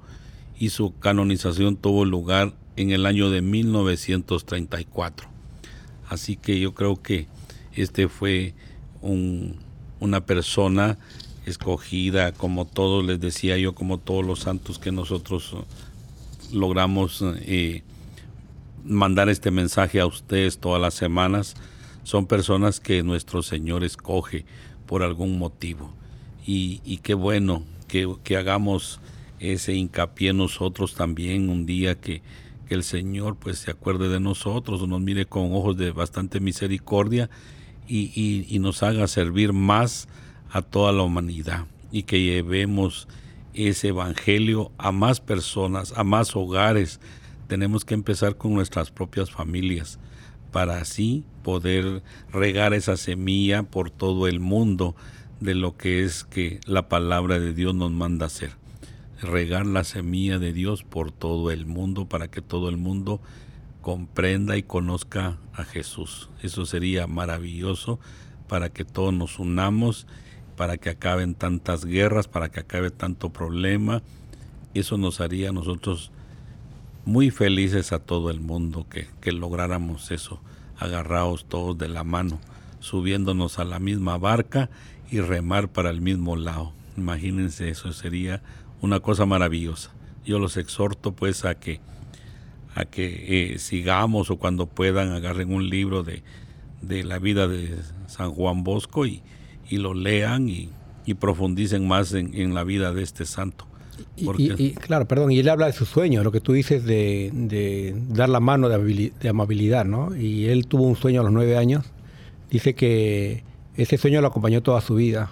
[0.60, 5.28] y su canonización tuvo lugar en el año de 1934.
[6.10, 7.28] Así que yo creo que
[7.74, 8.54] este fue
[9.02, 10.98] una persona
[11.46, 15.64] escogida, como todos les decía yo, como todos los santos que nosotros eh,
[16.52, 17.84] logramos eh,
[18.84, 21.56] mandar este mensaje a ustedes todas las semanas,
[22.04, 24.46] son personas que nuestro Señor escoge
[24.86, 25.94] por algún motivo.
[26.46, 29.00] Y, qué bueno que, que, hagamos
[29.40, 32.22] ese hincapié nosotros también un día que,
[32.68, 37.30] que el Señor pues se acuerde de nosotros, nos mire con ojos de bastante misericordia
[37.90, 40.08] y, nos haga servir más
[40.52, 43.08] a toda la humanidad y que llevemos
[43.54, 47.00] ese evangelio a más personas, a más hogares.
[47.48, 50.00] Tenemos que empezar con nuestras propias familias
[50.52, 54.96] para así poder regar esa semilla por todo el mundo
[55.40, 58.59] de lo que es que la palabra de Dios nos manda hacer.
[59.22, 63.20] Regar la semilla de Dios por todo el mundo para que todo el mundo
[63.82, 66.30] comprenda y conozca a Jesús.
[66.42, 68.00] Eso sería maravilloso
[68.48, 70.08] para que todos nos unamos,
[70.56, 74.02] para que acaben tantas guerras, para que acabe tanto problema.
[74.74, 76.12] Eso nos haría a nosotros
[77.06, 80.40] muy felices a todo el mundo que, que lográramos eso,
[80.78, 82.40] agarrados todos de la mano,
[82.80, 84.70] subiéndonos a la misma barca
[85.10, 86.74] y remar para el mismo lado.
[86.98, 88.42] Imagínense, eso sería
[88.82, 89.92] una cosa maravillosa.
[90.26, 91.80] Yo los exhorto pues a que
[92.76, 96.24] a que eh, sigamos o cuando puedan agarren un libro de,
[97.04, 97.76] la vida de
[98.08, 99.22] San Juan Bosco y,
[99.70, 100.70] y lo lean y,
[101.20, 103.66] profundicen más en, la vida de este santo.
[104.16, 108.30] Y, claro, perdón, y él habla de su sueño, lo que tú dices de, dar
[108.30, 110.16] la mano de, amabilidad, ¿no?
[110.16, 111.86] Y él tuvo un sueño a los nueve años,
[112.52, 113.44] dice que
[113.76, 115.32] ese sueño lo acompañó toda su vida.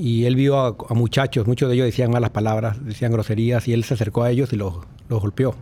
[0.00, 3.84] Y él vio a, muchachos, muchos de ellos decían malas palabras, decían groserías, y él
[3.84, 4.74] se acercó a ellos y los,
[5.10, 5.54] los golpeó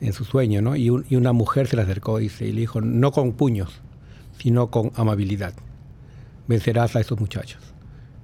[0.00, 0.74] en su sueño, ¿no?
[0.74, 3.80] Y, una mujer se le acercó y, le dijo, no con puños,
[4.38, 5.54] sino con amabilidad.
[6.48, 7.62] Vencerás a esos muchachos.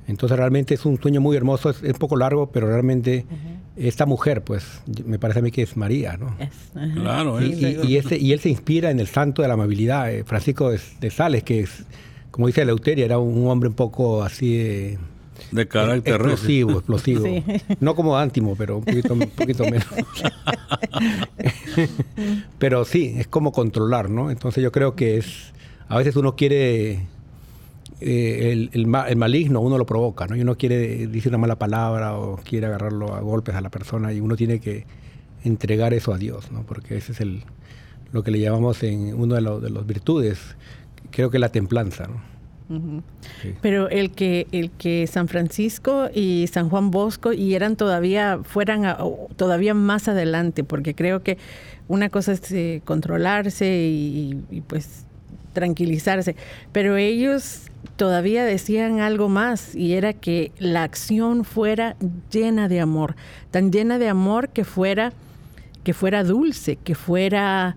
[0.09, 3.25] Entonces realmente es un sueño muy hermoso, es, un poco largo, pero realmente
[3.77, 6.37] esta mujer, pues me parece a mí que es María, ¿no?
[6.95, 7.41] claro.
[7.41, 11.11] Y, y, y, él se inspira en el santo de la amabilidad, eh, Francisco de,
[11.11, 11.85] Sales, que es,
[12.33, 14.99] como dice Eleuteria, era un, hombre un poco así...
[15.51, 17.25] De carácter explosivo, explosivo.
[17.81, 19.87] No como Ántimo, pero un poquito, un poquito menos.
[22.59, 24.31] pero sí, es como controlar, ¿no?
[24.31, 25.53] Entonces yo creo que es,
[25.89, 27.07] a veces uno quiere,
[28.01, 30.37] eh, el, el, maligno uno lo provoca, ¿no?
[30.37, 34.13] Y uno quiere decir una mala palabra o quiere agarrarlo a golpes a la persona
[34.13, 34.87] y uno tiene que
[35.45, 36.63] entregar eso a Dios, ¿no?
[36.63, 37.45] Porque ese es el,
[38.13, 40.39] lo que le llamamos en uno de, los de las virtudes,
[41.11, 42.40] creo que la templanza, ¿no?
[43.61, 48.97] Pero el que, el que San Francisco y San Juan Bosco y eran todavía, fueran
[49.37, 51.37] todavía más adelante, porque creo que
[51.89, 55.05] una cosa es eh, controlarse y, pues
[55.53, 56.37] tranquilizarse,
[56.71, 57.63] pero ellos
[57.97, 61.97] todavía decían algo más y era que la acción fuera
[62.31, 63.17] llena de amor,
[63.51, 65.13] tan llena de amor que fuera
[65.83, 67.75] que fuera dulce, que fuera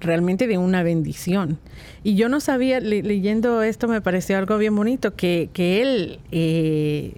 [0.00, 1.58] realmente de una bendición.
[2.02, 7.14] Y yo no sabía, leyendo esto me pareció algo bien bonito, que, que él eh,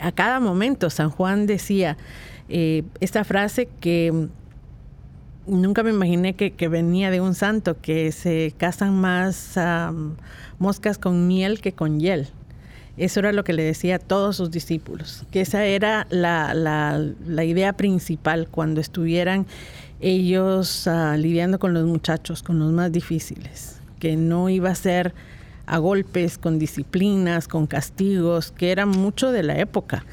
[0.00, 1.96] a cada momento, San Juan decía
[2.48, 4.28] eh, esta frase que
[5.46, 9.58] nunca me imaginé que, venía de un santo, que se casan más
[10.58, 12.28] moscas con miel que con hiel.
[12.96, 17.00] Eso era lo que le decía a todos sus discípulos, que esa era la, la,
[17.24, 19.46] la idea principal cuando estuvieran
[20.00, 25.14] ellos ah, lidiando con los muchachos, con los más difíciles, que no iba a ser
[25.66, 30.04] a golpes, con disciplinas, con castigos, que era mucho de la época,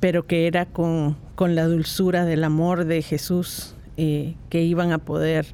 [0.00, 5.44] pero que era con, la dulzura del amor de Jesús eh, que iban a poder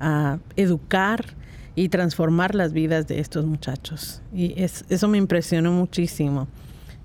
[0.00, 1.36] ah, educar
[1.74, 4.22] y transformar las vidas de estos muchachos.
[4.32, 6.48] Y eso me impresionó muchísimo.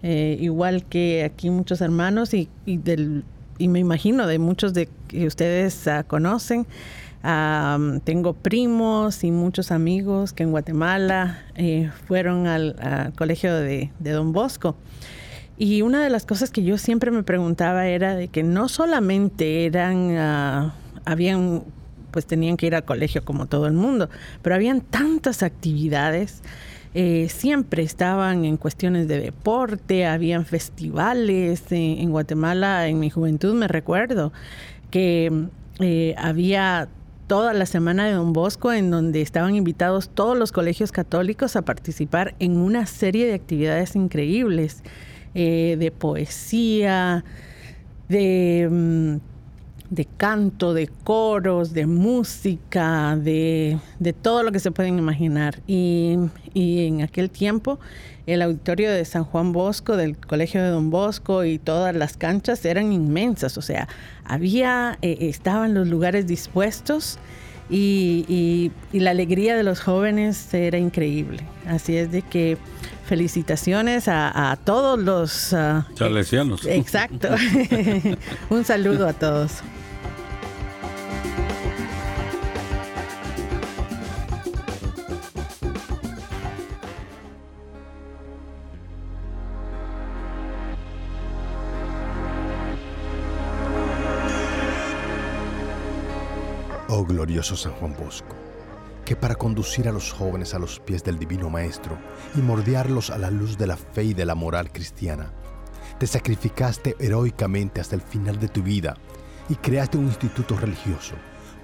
[0.02, 3.26] Eh, igual que aquí muchos hermanos y del
[3.62, 6.66] y me imagino de muchos de que ustedes ah, conocen.
[8.04, 14.76] tengo primos y muchos amigos que en Guatemala eh, fueron al, colegio de, Don Bosco.
[15.60, 19.68] Y una de las cosas que yo siempre me preguntaba era de que no solamente
[19.68, 20.72] eran, uh,
[21.06, 21.64] habían,
[22.10, 24.10] pues tenían que ir al colegio como todo el mundo,
[24.42, 26.42] pero habían tantas actividades
[26.94, 33.70] eh, siempre estaban en cuestiones de deporte, habían festivales en, Guatemala, en mi juventud me
[33.70, 34.34] recuerdo
[34.90, 35.48] que
[35.80, 36.90] eh, había
[37.28, 41.62] toda la semana de Don Bosco en donde estaban invitados todos los colegios católicos a
[41.62, 44.84] participar en una serie de actividades increíbles,
[45.34, 47.24] eh, de poesía,
[48.10, 49.22] de...
[49.92, 53.78] De canto, de coros, de música, de,
[54.24, 55.60] todo lo que se pueden imaginar.
[55.68, 56.18] Y,
[56.56, 57.80] en aquel tiempo
[58.26, 62.64] el auditorio de San Juan Bosco, del Colegio de Don Bosco y todas las canchas
[62.66, 63.88] eran inmensas, o sea,
[64.24, 67.20] había, eh, estaban los lugares dispuestos
[67.72, 71.40] y, la alegría de los jóvenes era increíble.
[71.66, 72.58] Así es de que
[73.06, 75.54] felicitaciones a, todos los...
[75.54, 75.84] Uh,
[76.66, 77.30] Exacto.
[78.50, 79.62] Un saludo a todos.
[97.22, 98.36] Glorioso San Juan Bosco,
[99.06, 101.96] que para conducir a los jóvenes a los pies del Divino Maestro
[102.34, 105.32] y mordearlos a la luz de la fe y de la moral cristiana,
[106.00, 108.98] te sacrificaste heroicamente hasta el final de tu vida
[109.50, 111.14] y creaste un instituto religioso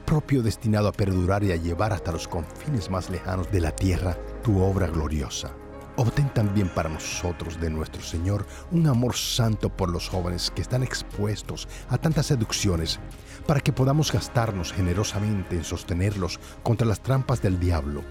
[0.06, 4.15] propio destinado a perdurar y a llevar hasta los confines más lejanos de la tierra
[4.43, 5.52] tu obra gloriosa.
[5.99, 10.83] Obtén también para nosotros de nuestro Señor un amor santo por los jóvenes que están
[10.83, 12.99] expuestos a tantas seducciones
[13.47, 18.03] para que podamos gastarnos generosamente en sostenerlos contra las trampas del diablo,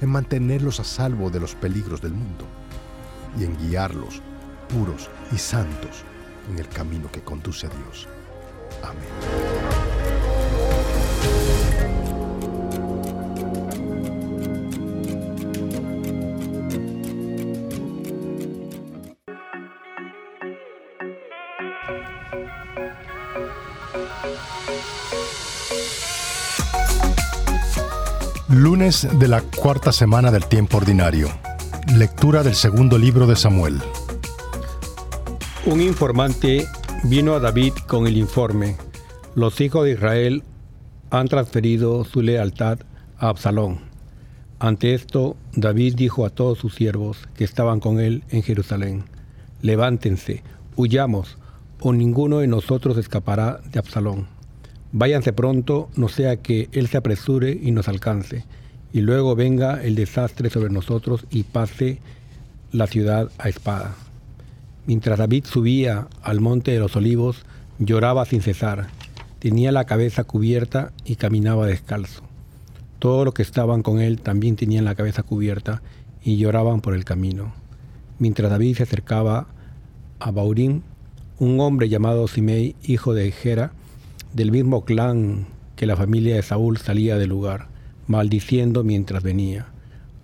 [0.00, 2.46] en mantenerlos a salvo de los peligros del mundo
[3.38, 4.22] y en guiarlos
[4.70, 6.04] puros y santos
[6.50, 8.08] en el camino que conduce a Dios.
[8.82, 10.25] Amén.
[28.86, 31.28] De la cuarta semana del tiempo ordinario.
[31.96, 33.80] Lectura del segundo libro de Samuel.
[35.64, 36.68] Un informante
[37.02, 38.76] vino a David con el informe.
[39.34, 40.44] Los hijos de Israel
[41.10, 42.78] han transferido su lealtad
[43.18, 43.80] a Absalón.
[44.60, 49.02] Ante esto, David dijo a todos sus siervos que estaban con él en Jerusalén,
[49.62, 50.44] levántense,
[50.76, 51.38] huyamos,
[51.80, 54.28] o ninguno de nosotros escapará de Absalón.
[54.92, 58.44] Váyanse pronto, no sea que Él se apresure y nos alcance,
[58.92, 61.98] y luego venga el desastre sobre nosotros y pase
[62.72, 63.94] la ciudad a espada.
[64.86, 67.44] Mientras David subía al monte de los olivos,
[67.78, 68.88] lloraba sin cesar,
[69.38, 72.22] tenía la cabeza cubierta y caminaba descalzo.
[72.98, 75.82] Todos los que estaban con él también tenían la cabeza cubierta
[76.22, 77.52] y lloraban por el camino.
[78.18, 79.48] Mientras David se acercaba
[80.18, 80.82] a Baurín,
[81.38, 83.72] un hombre llamado Simei, hijo de Gera,
[84.32, 85.46] del mismo clan
[85.76, 87.68] que la familia de Saúl salía del lugar,
[88.06, 89.66] maldiciendo mientras venía.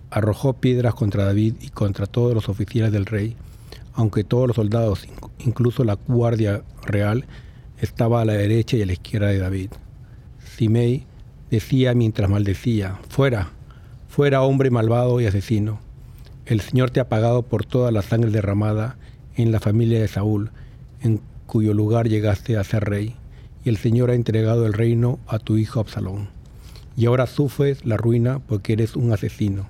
[0.09, 3.35] Arrojó piedras contra David y contra todos los oficiales del rey,
[3.93, 5.07] aunque todos los soldados,
[5.39, 7.25] incluso la guardia real,
[7.79, 9.69] estaba a la derecha y a la izquierda de David.
[10.55, 11.05] Simei
[11.51, 13.49] decía mientras maldecía, fuera,
[14.07, 15.79] fuera hombre malvado y asesino.
[16.45, 18.97] El Señor te ha pagado por toda la sangre derramada
[19.35, 20.51] en la familia de Saúl,
[21.01, 23.15] en cuyo lugar llegaste a ser rey
[23.63, 26.29] y el Señor ha entregado el reino a tu hijo Absalón.
[26.95, 29.67] Y ahora sufres la ruina porque eres un asesino.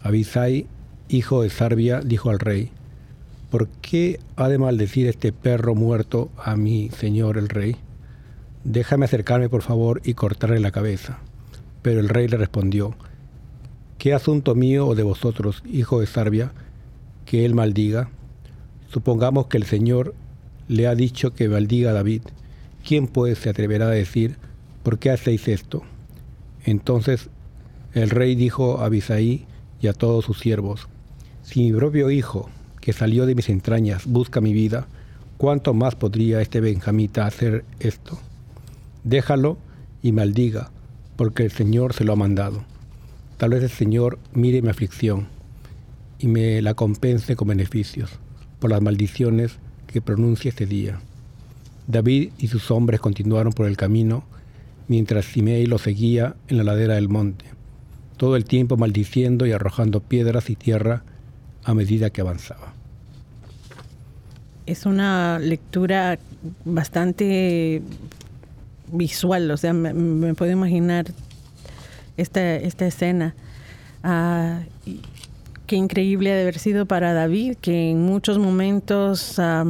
[0.00, 0.66] Abisai,
[1.08, 2.70] hijo de Sarbia, dijo al rey,
[3.50, 7.76] ¿por qué ha de maldecir este perro muerto a mi señor el rey?
[8.64, 11.18] Déjame acercarme por favor y cortarle la cabeza.
[11.82, 12.94] Pero el rey le respondió,
[13.98, 16.52] ¿qué asunto mío o de vosotros, hijo de Sarbia,
[17.26, 18.08] que él maldiga?
[18.88, 20.14] Supongamos que el Señor
[20.68, 22.22] le ha dicho que maldiga a David
[22.82, 24.36] ¿quién pues se atreverá a decir,
[24.82, 25.82] ¿por qué hacéis esto?
[26.64, 27.28] Entonces
[27.92, 29.46] el rey dijo a Abisaí
[29.80, 30.88] y a todos sus siervos,
[31.42, 32.48] si mi propio hijo,
[32.80, 34.86] que salió de mis entrañas, busca mi vida,
[35.36, 38.18] ¿cuánto más podría este benjamita hacer esto?
[39.04, 39.58] Déjalo
[40.02, 40.70] y maldiga,
[41.16, 42.64] porque el Señor se lo ha mandado.
[43.36, 45.26] Tal vez el Señor mire mi aflicción
[46.18, 48.10] y me la compense con beneficios
[48.60, 49.58] por las maldiciones
[49.88, 51.00] que pronuncia este día.
[51.88, 54.24] David y sus hombres continuaron por el camino,
[54.88, 57.44] mientras Simei lo seguía en la ladera del monte,
[58.16, 61.02] todo el tiempo maldiciendo y arrojando piedras y tierra
[61.64, 62.72] a medida que avanzaba.
[64.66, 66.18] Es una lectura
[66.64, 67.82] bastante
[68.92, 71.06] visual, o sea, me, puedo imaginar
[72.16, 73.34] esta, esta escena.
[74.04, 74.60] Ah,
[75.66, 79.64] qué increíble ha de haber sido para David, que en muchos momentos ah,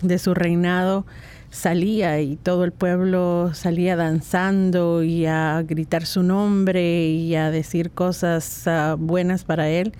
[0.00, 1.06] de su reinado
[1.52, 7.90] salía y todo el pueblo salía danzando y a gritar su nombre y a decir
[7.90, 9.92] cosas ah, buenas para él.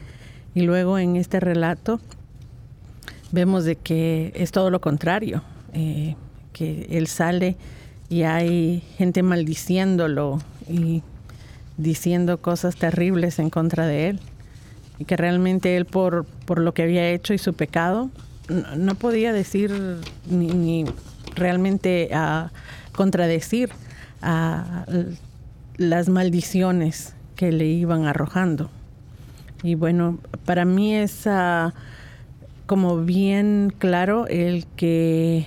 [0.55, 2.01] Y luego en este relato
[3.31, 5.43] vemos de que es todo lo contrario,
[5.75, 6.17] eh,
[6.55, 7.57] que él sale
[8.09, 11.03] y hay gente maldiciéndolo y
[11.77, 14.21] diciendo cosas terribles en contra de él.
[14.99, 18.11] Y que realmente él por, por lo que había hecho y su pecado
[18.77, 19.73] no, podía decir
[20.29, 20.85] ni,
[21.35, 22.51] realmente a
[22.93, 23.71] contradecir
[24.21, 24.85] a
[25.77, 28.71] las maldiciones que le iban arrojando.
[29.63, 31.73] Y bueno, para mí es ah,
[32.67, 35.47] como bien claro el que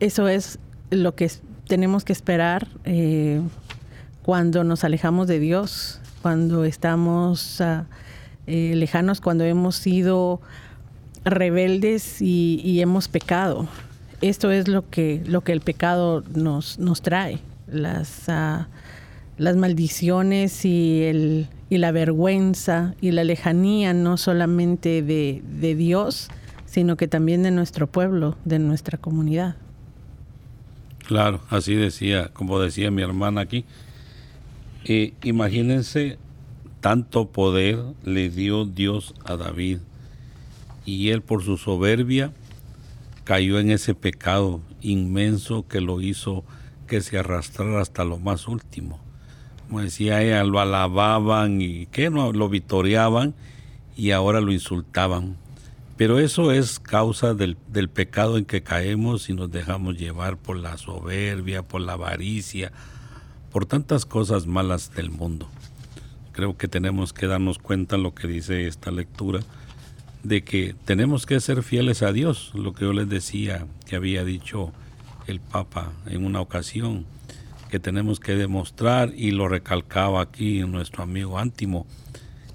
[0.00, 0.58] eso es
[0.90, 1.30] lo que
[1.66, 3.40] tenemos que esperar eh,
[4.22, 7.86] cuando nos alejamos de Dios, cuando estamos ah,
[8.46, 10.40] eh, lejanos, cuando hemos sido
[11.24, 13.68] rebeldes y, hemos pecado.
[14.20, 18.68] Esto es lo que, lo que el pecado nos, nos trae, las, ah,
[19.36, 26.28] las maldiciones y, el, y la vergüenza y la lejanía no solamente de, de Dios,
[26.64, 29.56] sino que también de nuestro pueblo, de nuestra comunidad.
[31.06, 33.64] Claro, así decía, como decía mi hermana aquí.
[34.84, 36.18] Eh, imagínense
[36.80, 39.78] tanto poder le dio Dios a David
[40.84, 42.32] y él por su soberbia
[43.26, 46.44] cayó en ese pecado inmenso que lo hizo
[46.86, 49.00] que se arrastrara hasta lo más último.
[49.66, 53.34] Como decía ella, lo alababan y que no lo vitoreaban
[53.96, 55.36] y ahora lo insultaban.
[55.96, 60.56] Pero eso es causa del, del, pecado en que caemos y nos dejamos llevar por
[60.56, 62.70] la soberbia, por la avaricia,
[63.50, 65.48] por tantas cosas malas del mundo.
[66.30, 69.40] Creo que tenemos que darnos cuenta lo que dice esta lectura,
[70.26, 74.24] de que tenemos que ser fieles a Dios, lo que yo les decía que había
[74.24, 74.72] dicho
[75.26, 77.06] el Papa en una ocasión,
[77.70, 81.86] que tenemos que demostrar, y lo recalcaba aquí nuestro amigo Ántimo,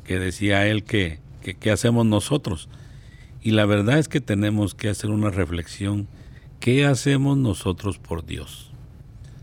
[0.03, 1.19] que decía él que,
[1.59, 2.69] qué hacemos nosotros
[3.41, 6.07] y la verdad es que tenemos que hacer una reflexión.
[6.59, 8.72] ¿Qué hacemos nosotros por Dios?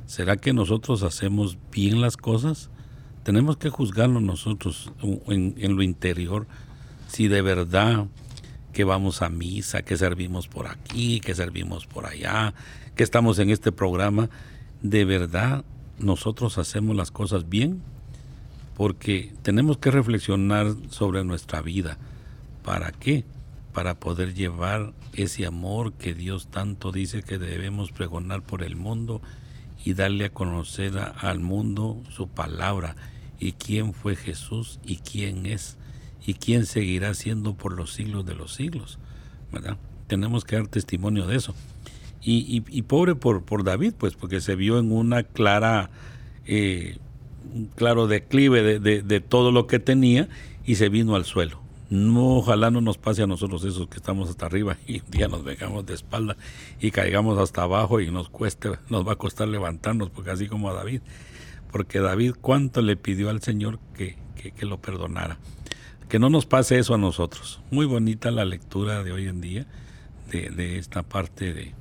[0.07, 2.71] ¿Será que nosotros hacemos bien las cosas?
[3.25, 6.47] Tenemos que juzgarlo nosotros en lo interior.
[7.09, 8.07] Si de verdad
[8.73, 12.55] que vamos a misa, que servimos por aquí, que servimos por allá,
[12.95, 14.31] que estamos en este programa,
[14.83, 15.65] de verdad
[15.99, 17.83] nosotros hacemos las cosas bien,
[18.77, 21.99] porque tenemos que reflexionar sobre nuestra vida.
[22.63, 23.25] ¿Para qué?
[23.79, 29.23] para poder llevar ese amor que Dios tanto dice que debemos pregonar por el mundo
[29.85, 32.97] y darle a conocer al mundo su palabra
[33.39, 35.78] y quién fue Jesús y quién es
[36.29, 38.99] y quién seguirá siendo por los siglos de los siglos.
[39.51, 39.79] ¿verdad?
[40.07, 41.55] Tenemos que dar testimonio de eso.
[42.21, 45.89] Y, y, pobre por, por David, pues porque se vio en una clara,
[46.45, 46.99] eh,
[47.55, 50.29] un claro declive de, de todo lo que tenía
[50.67, 54.29] y se vino al suelo no, ojalá no nos pase a nosotros esos que estamos
[54.29, 56.37] hasta arriba y un día nos vengamos de espalda
[56.81, 60.69] y caigamos hasta abajo y nos cueste, nos va a costar levantarnos, porque así como
[60.69, 61.01] a David,
[61.73, 65.39] porque David cuánto le pidió al Señor que, que, lo perdonara.
[66.09, 67.61] Que no nos pase eso a nosotros.
[67.71, 69.67] Muy bonita la lectura de hoy en día,
[70.31, 71.75] de, esta parte de,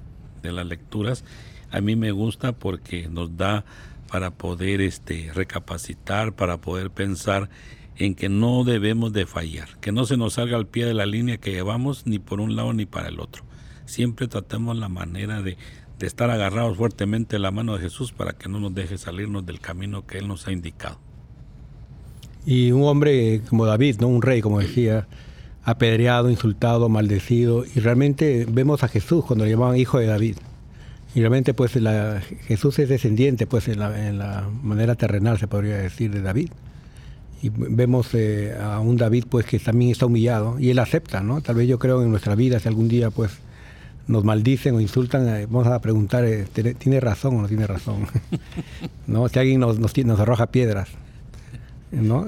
[0.43, 1.23] de las lecturas.
[1.71, 3.63] A mí me gusta porque nos da
[4.11, 7.49] para poder este, recapacitar, para poder pensar
[7.95, 11.05] en que no debemos de fallar, que no se nos salga al pie de la
[11.05, 13.43] línea que llevamos ni por un lado ni para el otro.
[13.85, 15.57] Siempre tratemos la manera de,
[15.97, 19.59] de estar agarrados fuertemente la mano de Jesús para que no nos deje salirnos del
[19.59, 21.06] camino que Él nos ha indicado.
[22.47, 24.07] Y un hombre como David, ¿no?
[24.07, 25.05] un rey, como decía,
[25.63, 30.37] apedreado, insultado, maldecido, y realmente vemos a Jesús cuando le llamaban hijo de David.
[31.13, 35.47] Y realmente pues la, Jesús es descendiente pues en la, en la manera terrenal, se
[35.47, 36.49] podría decir, de David
[37.41, 41.41] y vemos eh, a un David pues que también está humillado y él acepta, ¿no?
[41.41, 43.31] Tal vez yo creo en nuestra vida si algún día pues
[44.07, 46.45] nos maldicen o insultan, eh, vamos a preguntar, eh,
[46.77, 48.07] ¿tiene razón o no tiene razón?
[49.07, 49.27] ¿No?
[49.27, 50.89] Si alguien nos, nos, nos arroja piedras,
[52.01, 52.25] ¿no?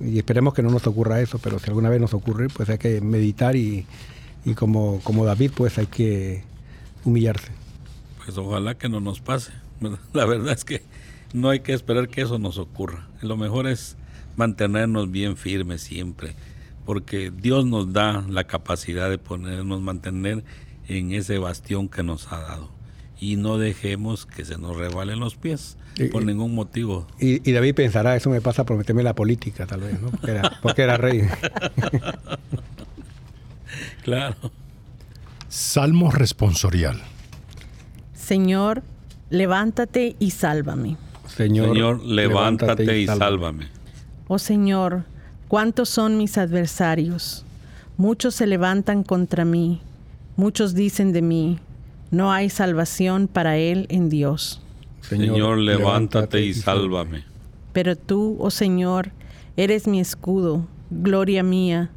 [0.00, 2.78] y esperemos que no nos ocurra eso, pero si alguna vez nos ocurre, pues hay
[2.78, 3.84] que meditar y,
[4.44, 6.44] y como, como David, pues hay que
[7.04, 7.50] humillarse.
[8.24, 9.52] Pues ojalá que no nos pase.
[10.12, 10.82] La verdad es que
[11.32, 13.08] no hay que esperar que eso nos ocurra.
[13.22, 13.96] Lo mejor es
[14.36, 16.34] mantenernos bien firmes siempre,
[16.86, 20.44] porque Dios nos da la capacidad de ponernos, mantener
[20.86, 22.70] en ese bastión que nos ha dado.
[23.20, 25.76] Y no dejemos que se nos rebalen los pies
[26.06, 27.06] por ningún motivo.
[27.18, 30.10] Y, David pensará, eso me pasa por meterme en la política, tal vez, ¿no?
[30.10, 31.22] Porque era, porque era rey.
[34.04, 34.36] claro.
[35.48, 37.00] Salmo responsorial.
[38.14, 38.82] Señor,
[39.30, 40.96] levántate y sálvame.
[41.26, 43.68] Señor, levántate, y sálvame.
[44.26, 45.04] Oh Señor,
[45.46, 47.44] ¿cuántos son mis adversarios?
[47.96, 49.80] Muchos se levantan contra mí,
[50.36, 51.58] muchos dicen de mí,
[52.10, 54.60] no hay salvación para él en Dios.
[55.00, 57.24] Señor, levántate y sálvame.
[57.72, 59.12] Pero tú, oh Señor,
[59.56, 61.90] eres mi escudo, gloria mía,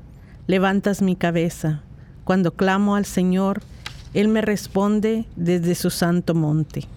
[0.47, 1.83] levantas mi cabeza.
[2.23, 3.61] Cuando clamo al Señor,
[4.13, 6.87] Él me responde desde su santo monte.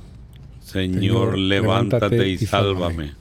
[0.61, 3.13] Señor, levántate y sálvame.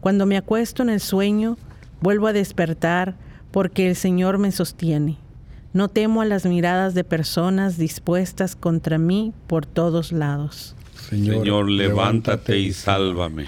[0.00, 1.56] Cuando me acuesto en el sueño,
[2.00, 3.16] vuelvo a despertar
[3.50, 5.16] porque el Señor me sostiene.
[5.72, 10.74] No temo a las miradas de personas dispuestas contra mí por todos lados.
[11.08, 13.46] Señor, levántate y sálvame.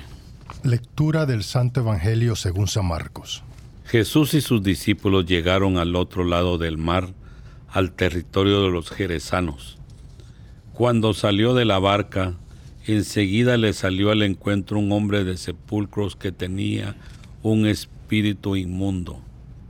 [0.63, 3.43] Lectura del Santo Evangelio según San Marcos.
[3.85, 7.15] Jesús y sus discípulos llegaron al otro lado del mar,
[7.69, 9.77] al territorio de los jerezanos.
[10.73, 12.35] Cuando salió de la barca,
[12.87, 16.95] enseguida le salió al encuentro un hombre de sepulcros que tenía
[17.43, 19.21] un espíritu inmundo.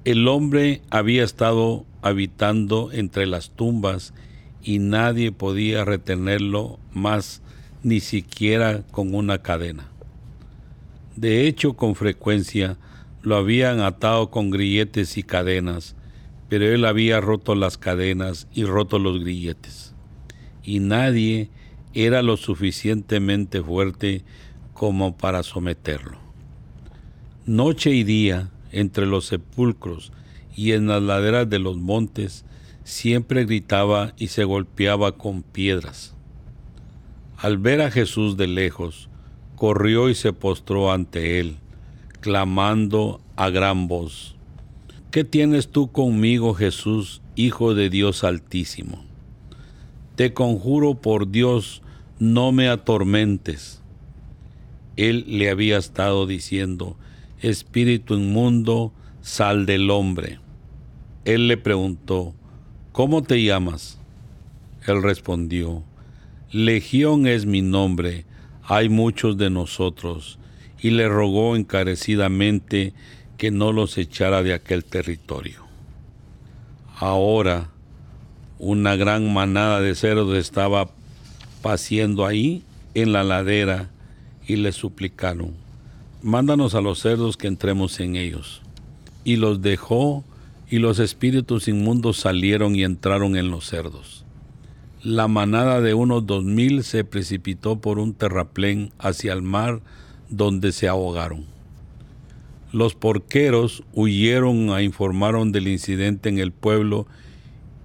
[0.05, 4.13] El hombre había estado habitando entre las tumbas
[4.63, 7.41] y nadie podía retenerlo más
[7.83, 9.89] ni siquiera con una cadena.
[11.17, 12.77] De hecho, con frecuencia
[13.23, 15.97] lo habían atado con grilletes y cadenas,
[16.49, 19.95] pero él había roto las cadenas y roto los grilletes.
[20.63, 21.51] Y nadie
[21.95, 24.23] era lo suficientemente fuerte
[24.73, 26.19] como para someterlo.
[27.47, 30.13] Noche y día, entre los sepulcros
[30.55, 32.45] y en las laderas de los montes,
[32.85, 36.15] siempre gritaba y se golpeaba con piedras.
[37.39, 39.09] Al ver a Jesús de lejos,
[39.55, 41.57] corrió y se postró ante él,
[42.21, 44.35] clamando a gran voz,
[45.11, 49.05] ¿Qué tienes tú conmigo, Jesús, Hijo de Dios Altísimo?
[50.17, 51.81] Te conjuro por Dios,
[52.19, 53.81] no me atormentes.
[54.97, 56.99] Él le había estado diciendo,
[57.41, 60.41] Espíritu inmundo, sal del hombre.
[61.25, 62.35] Él le preguntó,
[62.93, 63.99] ¿cómo te llamas?
[64.87, 65.85] Él respondió,
[66.51, 68.25] Legión es mi nombre,
[68.63, 70.39] hay muchos de nosotros,
[70.81, 72.95] y le rogó encarecidamente
[73.37, 75.63] que no los echara de aquel territorio.
[76.97, 77.69] Ahora
[78.59, 80.91] una gran manada de cerdos estaba
[81.63, 83.91] paciendo ahí en la ladera
[84.47, 85.53] y le suplicaron,
[86.23, 88.63] mándanos a los cerdos que entremos en ellos.
[89.23, 90.25] Y los dejó
[90.71, 94.18] y los espíritus inmundos salieron y entraron en los cerdos.
[95.05, 99.81] La manada de unos dos mil se precipitó por un terraplén hacia el mar
[100.29, 101.47] donde se ahogaron.
[102.73, 107.07] Los porqueros huyeron e informaron del incidente en el pueblo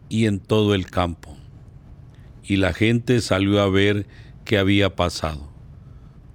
[0.10, 1.38] y en todo el campo.
[2.44, 4.08] Y la gente salió a ver
[4.44, 5.52] qué había pasado.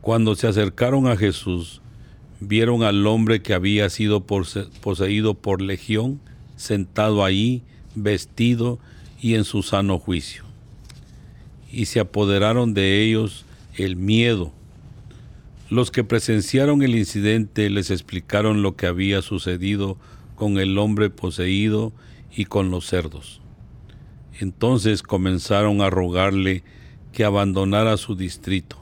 [0.01, 1.83] Cuando se acercaron a Jesús,
[2.39, 6.21] vieron al hombre que había sido poseído por legión,
[6.55, 7.65] sentado ahí,
[7.97, 8.79] vestido
[9.21, 10.48] y en su sano juicio.
[11.71, 13.45] Y se apoderaron de ellos
[13.77, 14.53] el miedo
[15.71, 19.99] los que presenciaron el incidente les explicaron lo que había sucedido
[20.35, 21.93] con el hombre poseído
[22.35, 23.43] y con los cerdos.
[24.41, 26.63] Entonces comenzaron a rogarle
[27.13, 28.79] que abandonara su distrito.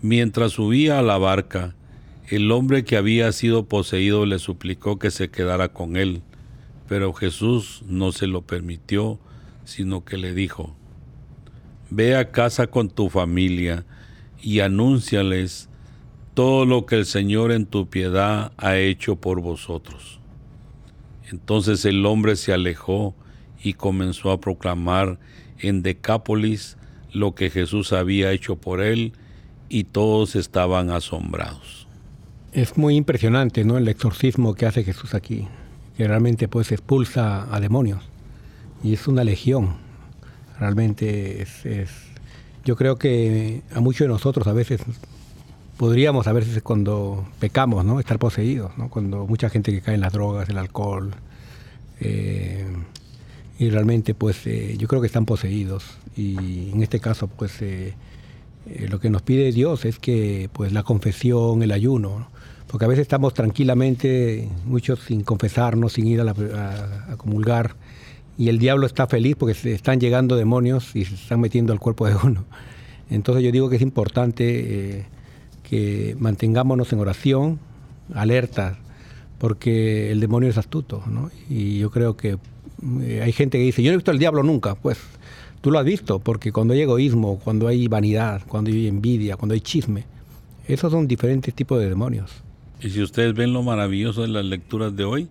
[0.00, 1.74] Mientras subía a la barca,
[2.28, 6.22] el hombre que había sido poseído le suplicó que se quedara con él,
[6.88, 9.18] pero Jesús no se lo permitió,
[9.64, 10.76] sino que le dijo,
[11.90, 13.84] Ve a casa con tu familia,
[14.40, 15.68] y anúnciales
[16.34, 20.20] todo lo que el Señor en tu piedad ha hecho por vosotros.
[21.30, 23.14] Entonces el hombre se alejó
[23.62, 25.18] y comenzó a proclamar
[25.58, 26.76] en Decápolis
[27.12, 29.12] lo que Jesús había hecho por él
[29.68, 31.88] y todos estaban asombrados.
[32.52, 33.76] Es muy impresionante ¿no?
[33.76, 35.48] el exorcismo que hace Jesús aquí,
[35.96, 38.02] que realmente pues expulsa a demonios
[38.82, 39.76] y es una legión,
[40.58, 41.64] realmente es
[42.68, 44.82] yo creo que a muchos de nosotros a veces
[45.78, 47.98] podríamos a veces cuando pecamos, ¿no?
[47.98, 48.90] Estar poseídos, ¿no?
[48.90, 51.14] Cuando mucha gente que cae en las drogas, el alcohol,
[52.00, 52.66] eh,
[53.58, 55.84] y realmente pues eh, yo creo que están poseídos
[56.14, 57.94] y en este caso pues eh,
[58.88, 62.28] lo que nos pide Dios es que pues la confesión, el ayuno,
[62.66, 66.32] porque a veces estamos tranquilamente, muchos sin confesarnos, sin ir a,
[67.12, 67.76] a comulgar,
[68.38, 71.80] y el diablo está feliz porque se están llegando demonios y se están metiendo al
[71.80, 72.44] cuerpo de uno.
[73.10, 75.06] Entonces yo digo que es importante eh,
[75.62, 77.58] que mantengámonos en oración,
[78.14, 78.78] alerta,
[79.38, 81.30] porque el demonio es astuto, ¿no?
[81.50, 82.38] Y yo creo que
[83.02, 84.98] eh, hay gente que dice, yo no he visto al diablo nunca, pues
[85.60, 89.54] Tú lo has visto, porque cuando hay egoísmo, cuando hay vanidad, cuando hay envidia, cuando
[89.54, 90.04] hay chisme,
[90.68, 92.30] esos son diferentes tipos de demonios.
[92.80, 95.28] Y si ustedes ven lo maravilloso de las lecturas de hoy,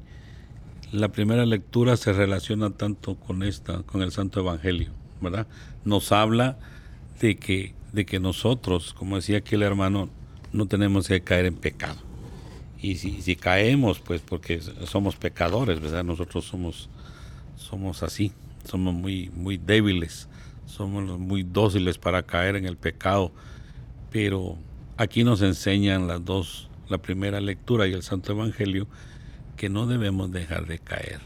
[0.92, 5.48] la primera lectura se relaciona tanto con esta, con el Santo Evangelio, ¿verdad?
[5.84, 6.58] Nos habla
[7.20, 10.10] de que, de que nosotros, como decía aquí el hermano,
[10.54, 11.98] no tenemos que caer en pecado.
[12.80, 16.04] Y si, caemos, pues porque somos pecadores, ¿verdad?
[16.04, 16.90] Nosotros somos,
[17.56, 18.32] somos así,
[18.66, 20.30] somos muy, muy débiles,
[20.68, 23.32] somos muy dóciles para caer en el pecado,
[24.12, 24.58] pero
[24.96, 28.88] aquí nos enseñan las dos, la primera lectura y el Santo Evangelio,
[29.58, 31.20] que no debemos dejar de caer,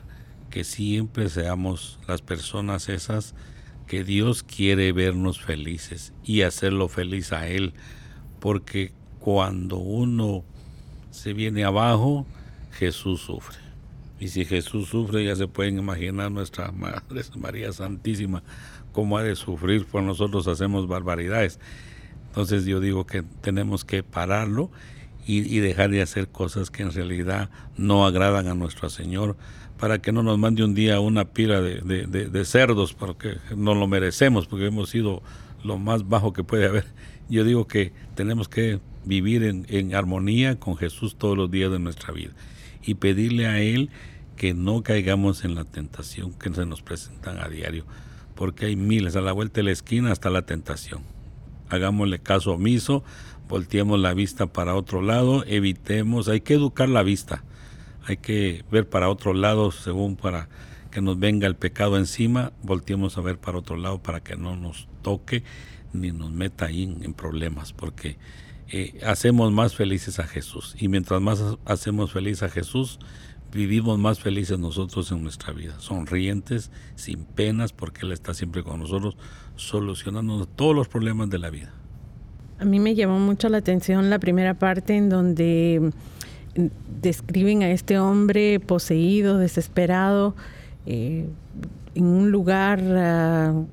[0.50, 3.36] que siempre seamos las personas esas
[3.88, 7.74] que Dios quiere vernos felices y hacerlo feliz a Él,
[8.40, 10.44] porque cuando uno
[11.12, 12.26] se viene abajo,
[12.72, 13.58] Jesús sufre.
[14.20, 18.44] Y si Jesús sufre, ya se pueden imaginar nuestra Madre María Santísima
[18.92, 21.60] cómo ha de sufrir por nosotros hacemos barbaridades.
[22.28, 24.72] Entonces yo digo que tenemos que pararlo
[25.26, 29.38] y, dejar de hacer cosas que en realidad no agradan a nuestro Señor
[29.80, 34.48] para que no nos mande un día una pila de, cerdos porque no lo merecemos,
[34.48, 35.22] porque hemos sido
[35.64, 36.86] lo más bajo que puede haber.
[37.30, 41.80] Yo digo que tenemos que vivir en, en armonía con Jesús todos los días de
[41.80, 42.32] nuestra vida
[42.84, 43.90] y pedirle a Él
[44.36, 47.86] que no caigamos en la tentación que se nos presentan a diario,
[48.36, 51.02] porque hay miles a la vuelta de la esquina hasta la tentación.
[51.70, 53.04] Hagámosle caso omiso,
[53.52, 57.44] volteemos la vista para otro lado, evitemos, hay que educar la vista,
[58.06, 60.48] hay que ver para otro lado según para
[60.90, 64.56] que nos venga el pecado encima, volteemos a ver para otro lado para que no
[64.56, 65.44] nos toque
[65.92, 68.18] ni nos meta ahí en, problemas, porque
[68.70, 73.00] eh, hacemos más felices a Jesús y mientras más hacemos feliz a Jesús,
[73.52, 78.80] vivimos más felices nosotros en nuestra vida, sonrientes, sin penas, porque Él está siempre con
[78.80, 79.18] nosotros,
[79.58, 81.81] solucionando todos los problemas de la vida.
[82.62, 85.92] A mí me llamó mucho la atención la primera parte en donde
[86.56, 86.66] mm,
[87.02, 90.36] describen a este hombre poseído, desesperado,
[90.86, 91.26] eh,
[91.96, 93.64] en un lugar ah,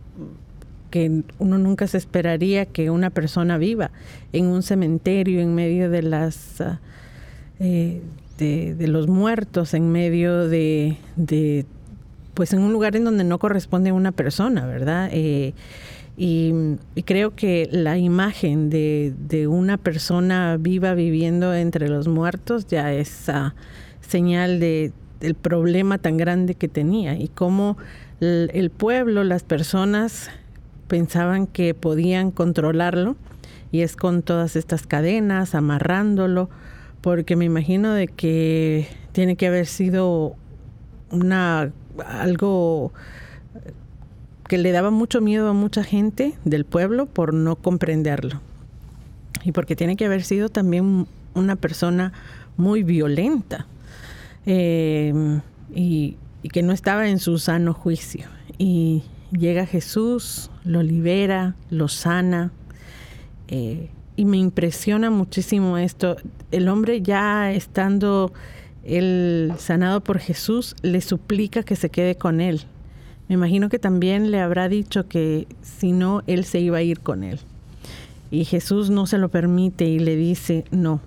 [0.90, 3.90] que uno nunca se esperaría que una persona viva,
[4.32, 6.60] en un cementerio, en medio de las...
[6.62, 6.80] Ah,
[7.60, 8.00] eh,
[8.38, 10.96] de, los muertos en medio de,
[12.34, 15.10] pues en un lugar en donde no corresponde una persona, ¿verdad?
[15.12, 15.54] Eh,
[16.20, 16.52] y,
[17.04, 23.30] creo que la imagen de, una persona viva viviendo entre los muertos ya es
[24.00, 27.78] señal de, del problema tan grande que tenía y cómo
[28.20, 30.28] el pueblo, las personas
[30.88, 33.14] pensaban que podían controlarlo
[33.70, 36.50] y es con todas estas cadenas, amarrándolo,
[37.00, 40.34] porque me imagino de que tiene que haber sido
[41.12, 41.70] una
[42.06, 42.92] algo
[44.48, 48.40] que le daba mucho miedo a mucha gente del pueblo por no comprenderlo.
[49.44, 52.12] Y porque tiene que haber sido también una persona
[52.56, 53.66] muy violenta
[54.46, 55.40] eh,
[55.74, 56.16] y,
[56.52, 58.26] que no estaba en su sano juicio.
[58.56, 62.50] Y llega Jesús, lo libera, lo sana.
[63.48, 66.16] Eh, y me impresiona muchísimo esto.
[66.50, 68.32] El hombre ya estando
[68.82, 72.62] el sanado por Jesús, le suplica que se quede con él.
[73.28, 77.00] Me imagino que también le habrá dicho que si no, él se iba a ir
[77.00, 77.38] con él.
[78.30, 81.00] Y Jesús no se lo permite y le dice, no,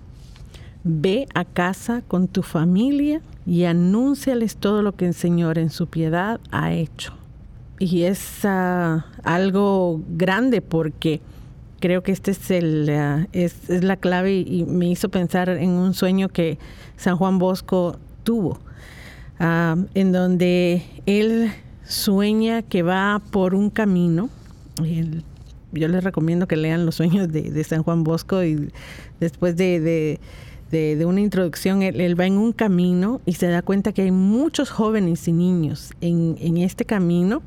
[0.84, 5.86] ve a casa con tu familia y anúnciales todo lo que el Señor en su
[5.88, 7.14] piedad ha hecho.
[7.78, 11.20] Y es ah, algo grande porque
[11.80, 15.94] creo que este es, el, uh, es, la clave y, me hizo pensar en un
[15.94, 16.58] sueño que
[16.96, 18.60] San Juan Bosco tuvo,
[19.40, 21.50] uh, en donde él
[21.84, 24.28] sueña que va por un camino.
[25.72, 28.70] yo les recomiendo que lean los sueños de, San Juan Bosco y
[29.20, 30.18] después de,
[31.04, 35.28] una introducción, él, va en un camino y se da cuenta que hay muchos jóvenes
[35.28, 37.42] y niños en, en este camino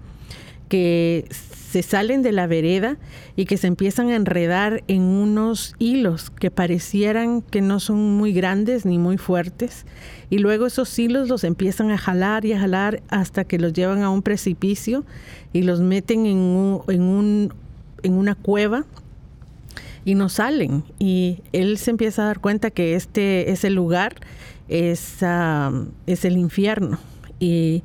[0.70, 1.28] que
[1.76, 2.96] se salen de la vereda
[3.36, 8.32] y que se empiezan a enredar en unos hilos que parecieran que no son muy
[8.32, 9.86] grandes ni muy fuertes.
[10.30, 14.04] Y luego esos hilos los empiezan a jalar y a jalar hasta que los llevan
[14.04, 15.04] a un precipicio
[15.52, 17.54] y los meten en, un,
[18.04, 18.86] en, una cueva
[20.06, 20.86] y no salen.
[20.98, 24.16] Y él se empieza a dar cuenta que este, ese lugar
[24.70, 25.74] es, ah,
[26.08, 27.00] es el infierno.
[27.38, 27.84] Y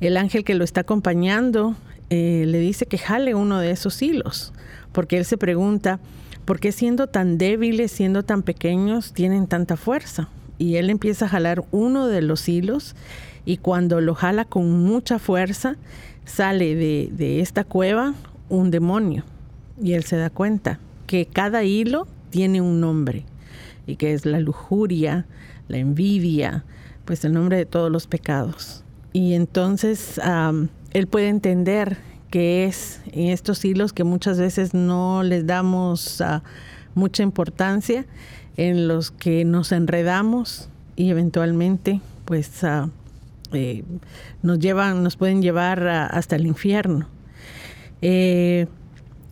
[0.00, 1.76] el ángel que lo está acompañando
[2.10, 4.52] eh, le dice que jale uno de esos hilos,
[4.92, 6.00] porque él se pregunta,
[6.44, 10.28] ¿por qué siendo tan débiles, siendo tan pequeños, tienen tanta fuerza?
[10.58, 12.96] Y él empieza a jalar uno de los hilos
[13.44, 15.76] y cuando lo jala con mucha fuerza,
[16.24, 18.14] sale de, de esta cueva
[18.48, 19.24] un demonio
[19.80, 23.24] y él se da cuenta que cada hilo tiene un nombre
[23.86, 25.26] y que es la lujuria,
[25.68, 26.64] la envidia,
[27.04, 28.84] pues el nombre de todos los pecados.
[29.12, 30.20] Y entonces
[30.92, 31.98] él puede entender
[32.30, 36.42] que es en estos hilos que muchas veces no les damos ah,
[36.94, 38.06] mucha importancia,
[38.56, 42.90] en los que nos enredamos y eventualmente pues ah,
[43.52, 43.84] eh,
[44.42, 47.08] nos llevan, nos pueden llevar hasta el infierno.
[48.02, 48.66] Eh,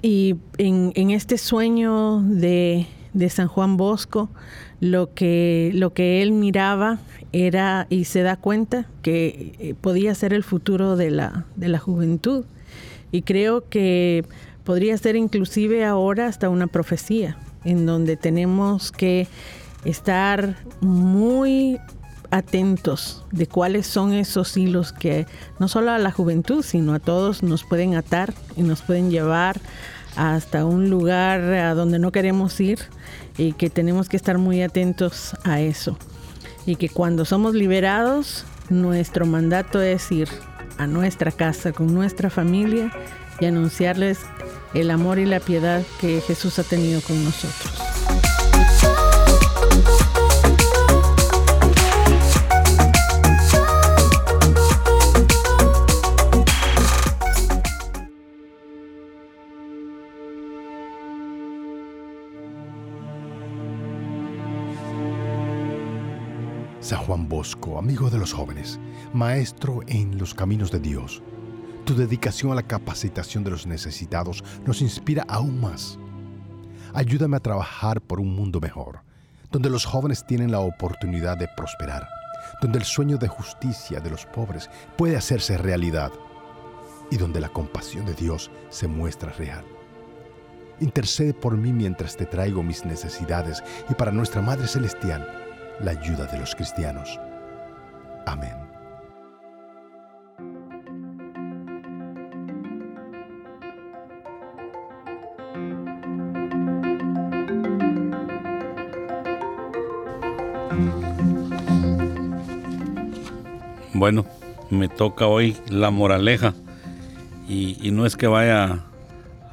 [0.03, 2.87] y en, este sueño de,
[3.29, 4.31] San Juan Bosco,
[4.81, 6.99] lo que, lo que él miraba
[7.33, 11.79] era y se da cuenta que eh, podía ser el futuro de la, de la
[11.79, 12.45] juventud.
[13.13, 14.25] Y creo que
[14.65, 19.29] podría ser inclusive ahora hasta una profecía, en donde tenemos que
[19.85, 21.79] estar muy
[22.31, 25.27] atentos de cuáles son esos hilos que
[25.59, 29.61] no solo a la juventud, sino a todos nos pueden atar y nos pueden llevar
[30.17, 32.79] hasta un lugar a donde no queremos ir
[33.39, 35.99] y que tenemos que estar muy atentos a eso.
[36.65, 40.29] Y que cuando somos liberados, nuestro mandato es ir
[40.79, 42.93] a nuestra casa con nuestra familia
[43.41, 44.21] y anunciarles
[44.75, 48.06] el amor y la piedad que Jesús ha tenido con nosotros.
[66.87, 68.79] San Juan Bosco, amigo de los jóvenes,
[69.13, 71.21] maestro en los caminos de Dios,
[71.85, 75.99] tu dedicación a la capacitación de los necesitados nos inspira aún más.
[76.95, 79.01] Ayúdame a trabajar por un mundo mejor,
[79.51, 82.07] donde los jóvenes tienen la oportunidad de prosperar,
[82.63, 86.13] donde el sueño de justicia de los pobres puede hacerse realidad
[87.11, 89.65] y donde la compasión de Dios se muestra real.
[90.79, 95.46] Intercede por mí mientras te traigo mis necesidades y para nuestra Madre Celestial
[95.81, 97.21] la ayuda de los cristianos.
[98.27, 98.55] Amén.
[113.93, 114.27] Bueno,
[114.71, 116.53] me toca hoy la moraleja
[117.49, 118.81] y, y, no es que vaya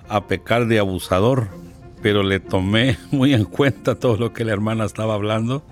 [0.10, 1.48] a pecar de abusador,
[2.02, 5.64] pero le tomé muy en cuenta todo lo que la hermana estaba hablando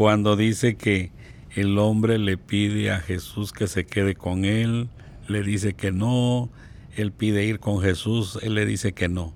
[0.00, 1.12] cuando dice que
[1.54, 4.88] el hombre le pide a Jesús que se quede con él,
[5.28, 6.48] le dice que no,
[6.96, 9.34] él pide ir con Jesús, él le dice que no,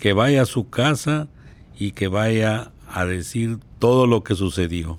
[0.00, 1.28] que vaya a su casa
[1.78, 4.98] y que vaya a decir todo lo que sucedió.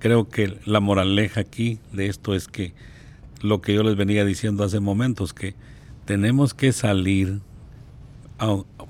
[0.00, 2.74] Creo que la moraleja aquí de esto es que
[3.40, 5.54] lo que yo les venía diciendo hace momentos, que
[6.06, 7.38] tenemos que salir,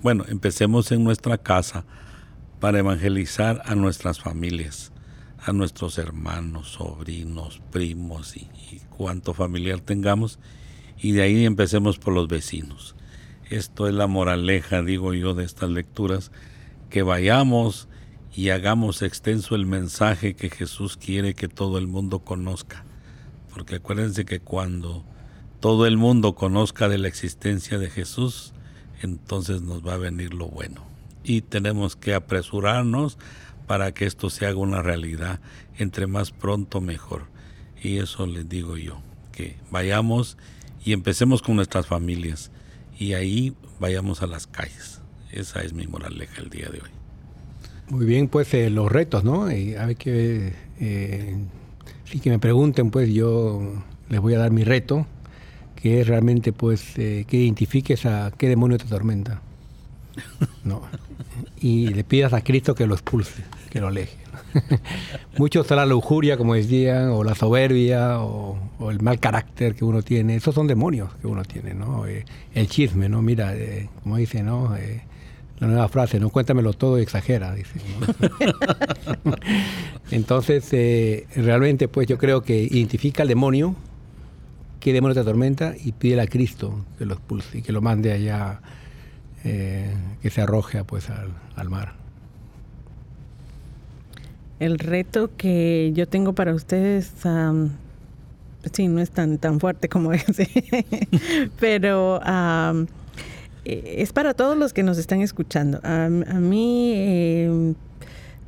[0.02, 1.84] bueno, empecemos en nuestra casa
[2.60, 4.91] para evangelizar a nuestras familias
[5.45, 8.49] a nuestros hermanos, sobrinos, primos y,
[8.90, 10.38] cuanto familiar tengamos,
[10.99, 12.95] y de ahí empecemos por los vecinos.
[13.51, 16.30] Esto es la moraleja, digo yo, de estas lecturas,
[16.90, 17.88] que vayamos
[18.34, 22.84] y hagamos extenso el mensaje que Jesús quiere que todo el mundo conozca.
[23.53, 25.05] Porque acuérdense que cuando
[25.61, 28.53] todo el mundo conozca de la existencia de Jesús,
[29.03, 30.84] entonces nos va a venir lo bueno.
[31.24, 33.18] Y tenemos que apresurarnos
[33.66, 35.40] para que esto se haga una realidad.
[35.78, 37.24] Entre más pronto mejor.
[37.82, 39.00] Y eso les digo yo,
[39.32, 40.36] que vayamos
[40.84, 42.50] y empecemos con nuestras familias
[42.98, 45.00] y ahí vayamos a las calles.
[45.32, 46.90] Esa es mi moraleja el día de hoy.
[47.88, 49.50] Muy bien, pues eh, los retos, ¿no?
[49.50, 51.36] Y a ver que, eh,
[52.04, 55.06] sí que me pregunten, pues yo les voy a dar mi reto,
[55.74, 59.42] que es realmente, pues, eh, que identifiques a qué demonio te atormenta.
[60.64, 60.82] ¿no?
[61.61, 64.18] Y le pidas a Cristo que lo expulse, que lo aleje.
[65.39, 68.59] Mucho será la lujuria, como decían, o la soberbia, o,
[68.91, 70.37] el mal carácter que uno tiene.
[70.37, 72.07] Esos son demonios que uno tiene, ¿no?
[72.07, 73.23] Eh, el chisme, ¿no?
[73.23, 74.77] Mira, eh, como dice, ¿no?
[74.77, 75.03] Eh,
[75.59, 77.81] la nueva frase, no cuéntamelo todo y exagera, dice.
[80.11, 83.77] Entonces, realmente, pues yo creo que identifica al demonio,
[84.81, 88.12] qué demonio te atormenta, y pide a Cristo que lo expulse y que lo mande
[88.12, 88.61] allá
[89.45, 91.95] eh, que se arroje pues al, mar.
[94.61, 97.12] El reto que yo tengo para ustedes,
[98.72, 100.49] sí, no es tan, tan fuerte como ese,
[101.59, 102.20] pero
[103.64, 105.80] e, es para todos los que nos están escuchando.
[105.82, 107.74] A, mí, em,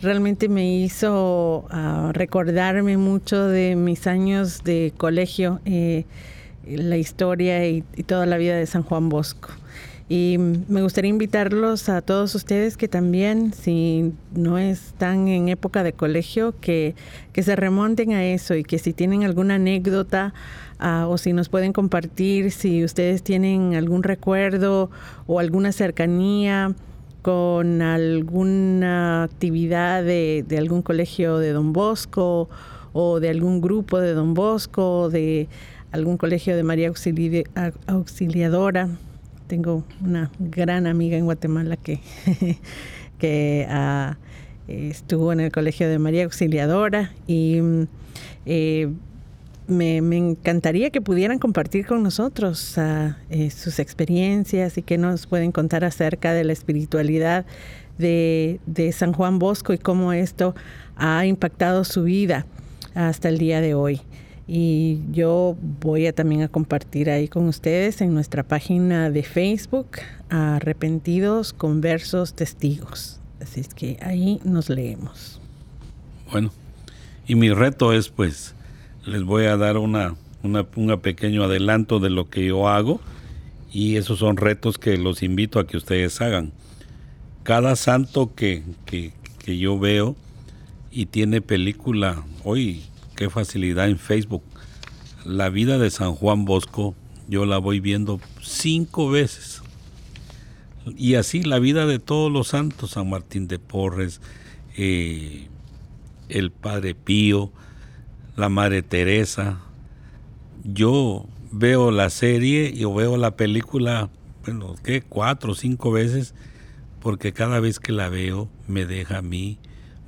[0.00, 6.04] realmente me hizo ah, recordarme mucho de mis años de colegio, eh,
[6.66, 9.50] la historia y, toda la vida de San Juan Bosco.
[10.08, 15.94] Y me gustaría invitarlos a todos ustedes que también, si no están en época de
[15.94, 16.94] colegio, que,
[17.32, 20.34] que se remonten a eso y que si tienen alguna anécdota
[20.78, 24.90] ah, o si nos pueden compartir, si ustedes tienen algún recuerdo
[25.26, 26.74] o alguna cercanía
[27.22, 32.50] con alguna actividad de, algún colegio de Don Bosco
[32.92, 35.48] o de algún grupo de Don Bosco, de
[35.92, 36.92] algún colegio de María
[37.86, 38.90] Auxiliadora.
[39.46, 42.00] Tengo una gran amiga en Guatemala que,
[43.18, 44.16] que ah,
[44.68, 47.60] estuvo en el colegio de María Auxiliadora y
[48.46, 48.90] eh,
[49.66, 55.52] me, encantaría que pudieran compartir con nosotros ah, eh, sus experiencias y que nos pueden
[55.52, 57.46] contar acerca de la espiritualidad
[57.98, 58.60] de,
[58.92, 60.54] San Juan Bosco y cómo esto
[60.96, 62.46] ha impactado su vida
[62.94, 64.00] hasta el día de hoy.
[64.46, 69.88] Y yo voy a también a compartir ahí con ustedes en nuestra página de Facebook,
[70.28, 73.20] Arrepentidos, Conversos, Testigos.
[73.40, 75.40] Así es que ahí nos leemos.
[76.30, 76.52] Bueno,
[77.26, 78.54] y mi reto es pues
[79.06, 83.00] les voy a dar una, un pequeño adelanto de lo que yo hago
[83.72, 86.52] y esos son retos que los invito a que ustedes hagan.
[87.44, 90.16] Cada santo que, que, que yo veo
[90.90, 92.84] y tiene película, hoy
[93.16, 94.42] qué facilidad en Facebook,
[95.24, 96.94] la vida de San Juan Bosco,
[97.28, 99.62] yo la voy viendo cinco veces.
[100.96, 104.20] Y así la vida de todos los santos, San Martín de Porres,
[104.76, 105.48] eh,
[106.28, 107.52] el Padre Pío,
[108.36, 109.60] la Madre Teresa.
[110.62, 114.10] Yo veo la serie y veo la película,
[114.44, 115.00] bueno, ¿qué?
[115.00, 116.34] Cuatro o cinco veces,
[117.00, 119.58] porque cada vez que la veo me deja a mí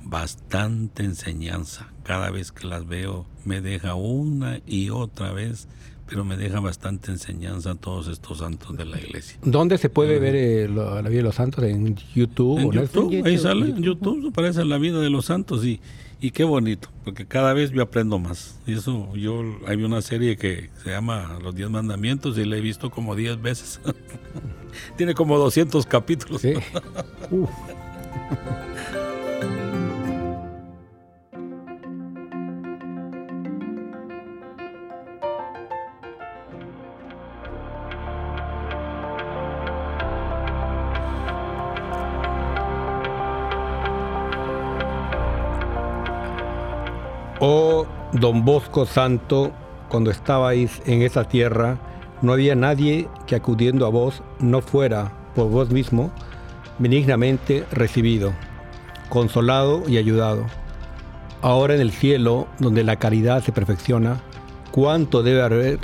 [0.03, 1.87] bastante enseñanza.
[2.07, 5.67] Cada vez que las veo me deja una y otra vez,
[6.07, 9.37] pero me deja bastante enseñanza a todos estos santos de la iglesia.
[9.43, 11.63] ¿Dónde se puede ver eh, la vida de los santos?
[11.65, 12.59] ¿En YouTube?
[12.59, 15.81] En YouTube, ahí sale, en YouTube aparece la vida de los santos y
[16.19, 18.59] y qué bonito, porque cada vez yo aprendo más.
[18.65, 22.61] Y eso, yo, hay una serie que se llama Los Diez Mandamientos y la he
[22.61, 23.79] visto como diez veces.
[24.97, 26.41] Tiene como 200 capítulos.
[26.41, 26.53] ¿Sí?
[47.39, 49.51] Oh don Bosco Santo,
[49.89, 51.77] cuando estabais en esa tierra,
[52.21, 56.11] no había nadie que acudiendo a vos no fuera por vos mismo
[56.79, 58.33] benignamente recibido,
[59.09, 60.45] consolado y ayudado.
[61.41, 64.19] Ahora en el cielo, donde la caridad se perfecciona,
[64.71, 65.79] cuánto debe arder,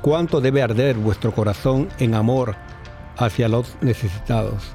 [0.00, 2.56] cuánto debe arder vuestro corazón en amor
[3.16, 4.74] hacia los necesitados.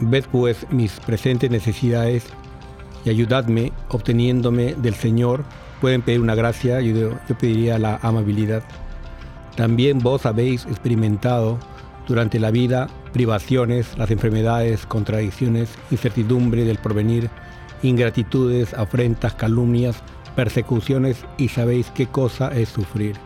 [0.00, 2.26] Ved pues mis presentes necesidades
[3.06, 5.44] y ayudadme obteniéndome del Señor.
[5.80, 8.62] Pueden pedir una gracia, yo, yo pediría la amabilidad.
[9.56, 11.58] También vos habéis experimentado
[12.06, 17.30] durante la vida privaciones, las enfermedades, contradicciones, incertidumbre del porvenir,
[17.82, 19.96] ingratitudes, afrentas, calumnias,
[20.34, 23.16] persecuciones y sabéis qué cosa es sufrir.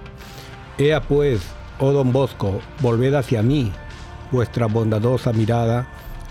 [0.78, 1.40] Ea pues,
[1.78, 3.72] oh don Bosco, volved hacia mí
[4.30, 5.88] vuestra bondadosa mirada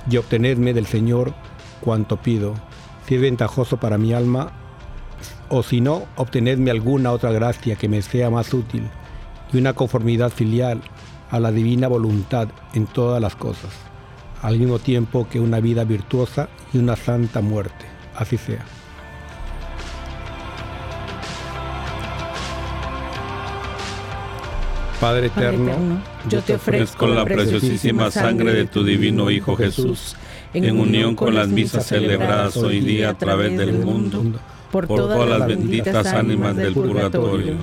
[0.10, 1.34] y obtenedme del Señor
[1.82, 2.54] cuanto pido
[3.10, 4.52] si es ventajoso para mi alma,
[5.50, 8.84] o si no, obtenedme alguna otra gracia que me sea más útil
[9.52, 10.80] y una conformidad filial
[11.32, 13.72] a la divina voluntad en todas las cosas,
[14.44, 17.84] al mismo tiempo que una vida virtuosa y una santa muerte.
[18.16, 18.64] Así sea.
[25.02, 25.72] Padre eterno,
[26.30, 30.16] yo te ofrezco con la preciosísima sangre de tu divino Hijo Jesús
[30.54, 34.24] en unión con las misas celebradas hoy día a través del mundo,
[34.72, 37.56] por todas las benditas ánimas del purgatorio.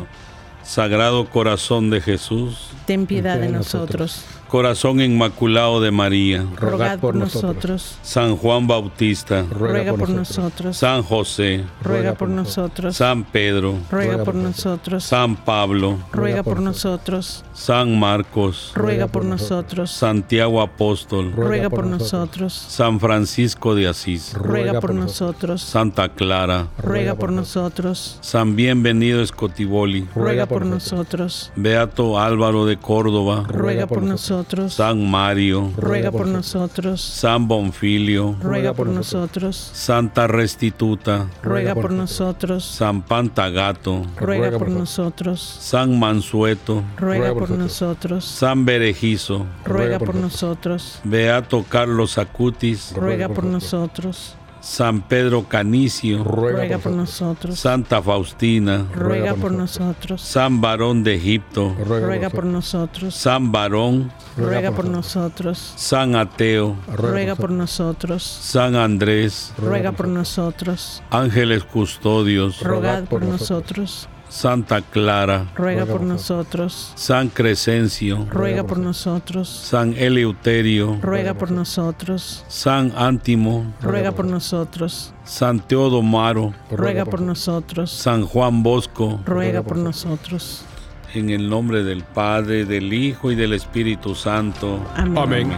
[0.63, 4.25] Sagrado Corazón de Jesús, ten piedad de nosotros.
[4.57, 7.99] Corazón Inmaculado de María, rogad por nosotros.
[8.01, 10.79] San Juan Bautista, ruega por nosotros.
[10.79, 12.97] San José, ruega por nosotros.
[12.97, 15.05] San Pedro, ruega por nosotros.
[15.05, 17.45] San Pablo, ruega por nosotros.
[17.53, 19.91] San Marcos, ruega por nosotros.
[19.91, 22.55] Santiago Apóstol, ruega por nosotros.
[22.55, 25.61] San Francisco de Asís, ruega por nosotros.
[25.61, 28.17] Santa Clara, ruega por nosotros.
[28.23, 31.53] San Bienvenido Escotiboli, ruega por nosotros.
[31.57, 34.75] Beato Álvaro de Córdoba, ruega por nosotros nosotros.
[34.75, 37.01] San Mario, ruega por nosotros.
[37.01, 39.57] San Bonfilio, ruega por nosotros.
[39.57, 42.65] Santa Restituta, ruega por nosotros.
[42.65, 45.41] San Pantagato, ruega por nosotros.
[45.41, 48.25] San Mansueto, ruega por nosotros.
[48.25, 51.01] San Berejizo, ruega por nosotros.
[51.05, 54.37] Beato Carlos Acutis, ruega por nosotros.
[54.67, 57.59] San Pedro Canicio, ruega por nosotros.
[57.59, 60.21] Santa Faustina, ruega por nosotros.
[60.21, 63.15] San Varón de Egipto, ruega por nosotros.
[63.15, 65.73] San Varón, ruega por nosotros.
[65.77, 68.25] San Ateo, ruega por nosotros.
[68.25, 71.01] San Andrés, ruega por nosotros.
[71.11, 74.09] Ángeles Custodios, rogad por nosotros.
[74.37, 76.93] Santa Clara, ruega por nosotros.
[76.95, 79.49] San Crescencio, ruega por nosotros.
[79.49, 82.45] San Eleuterio, ruega por nosotros.
[82.47, 85.15] San Antimo, ruega por nosotros.
[85.25, 87.91] San Teodomaro, ruega por nosotros.
[87.91, 90.67] San Juan Bosco, ruega por nosotros.
[91.15, 94.79] En el nombre del Padre, del Hijo y del Espíritu Santo.
[94.97, 95.51] Amén.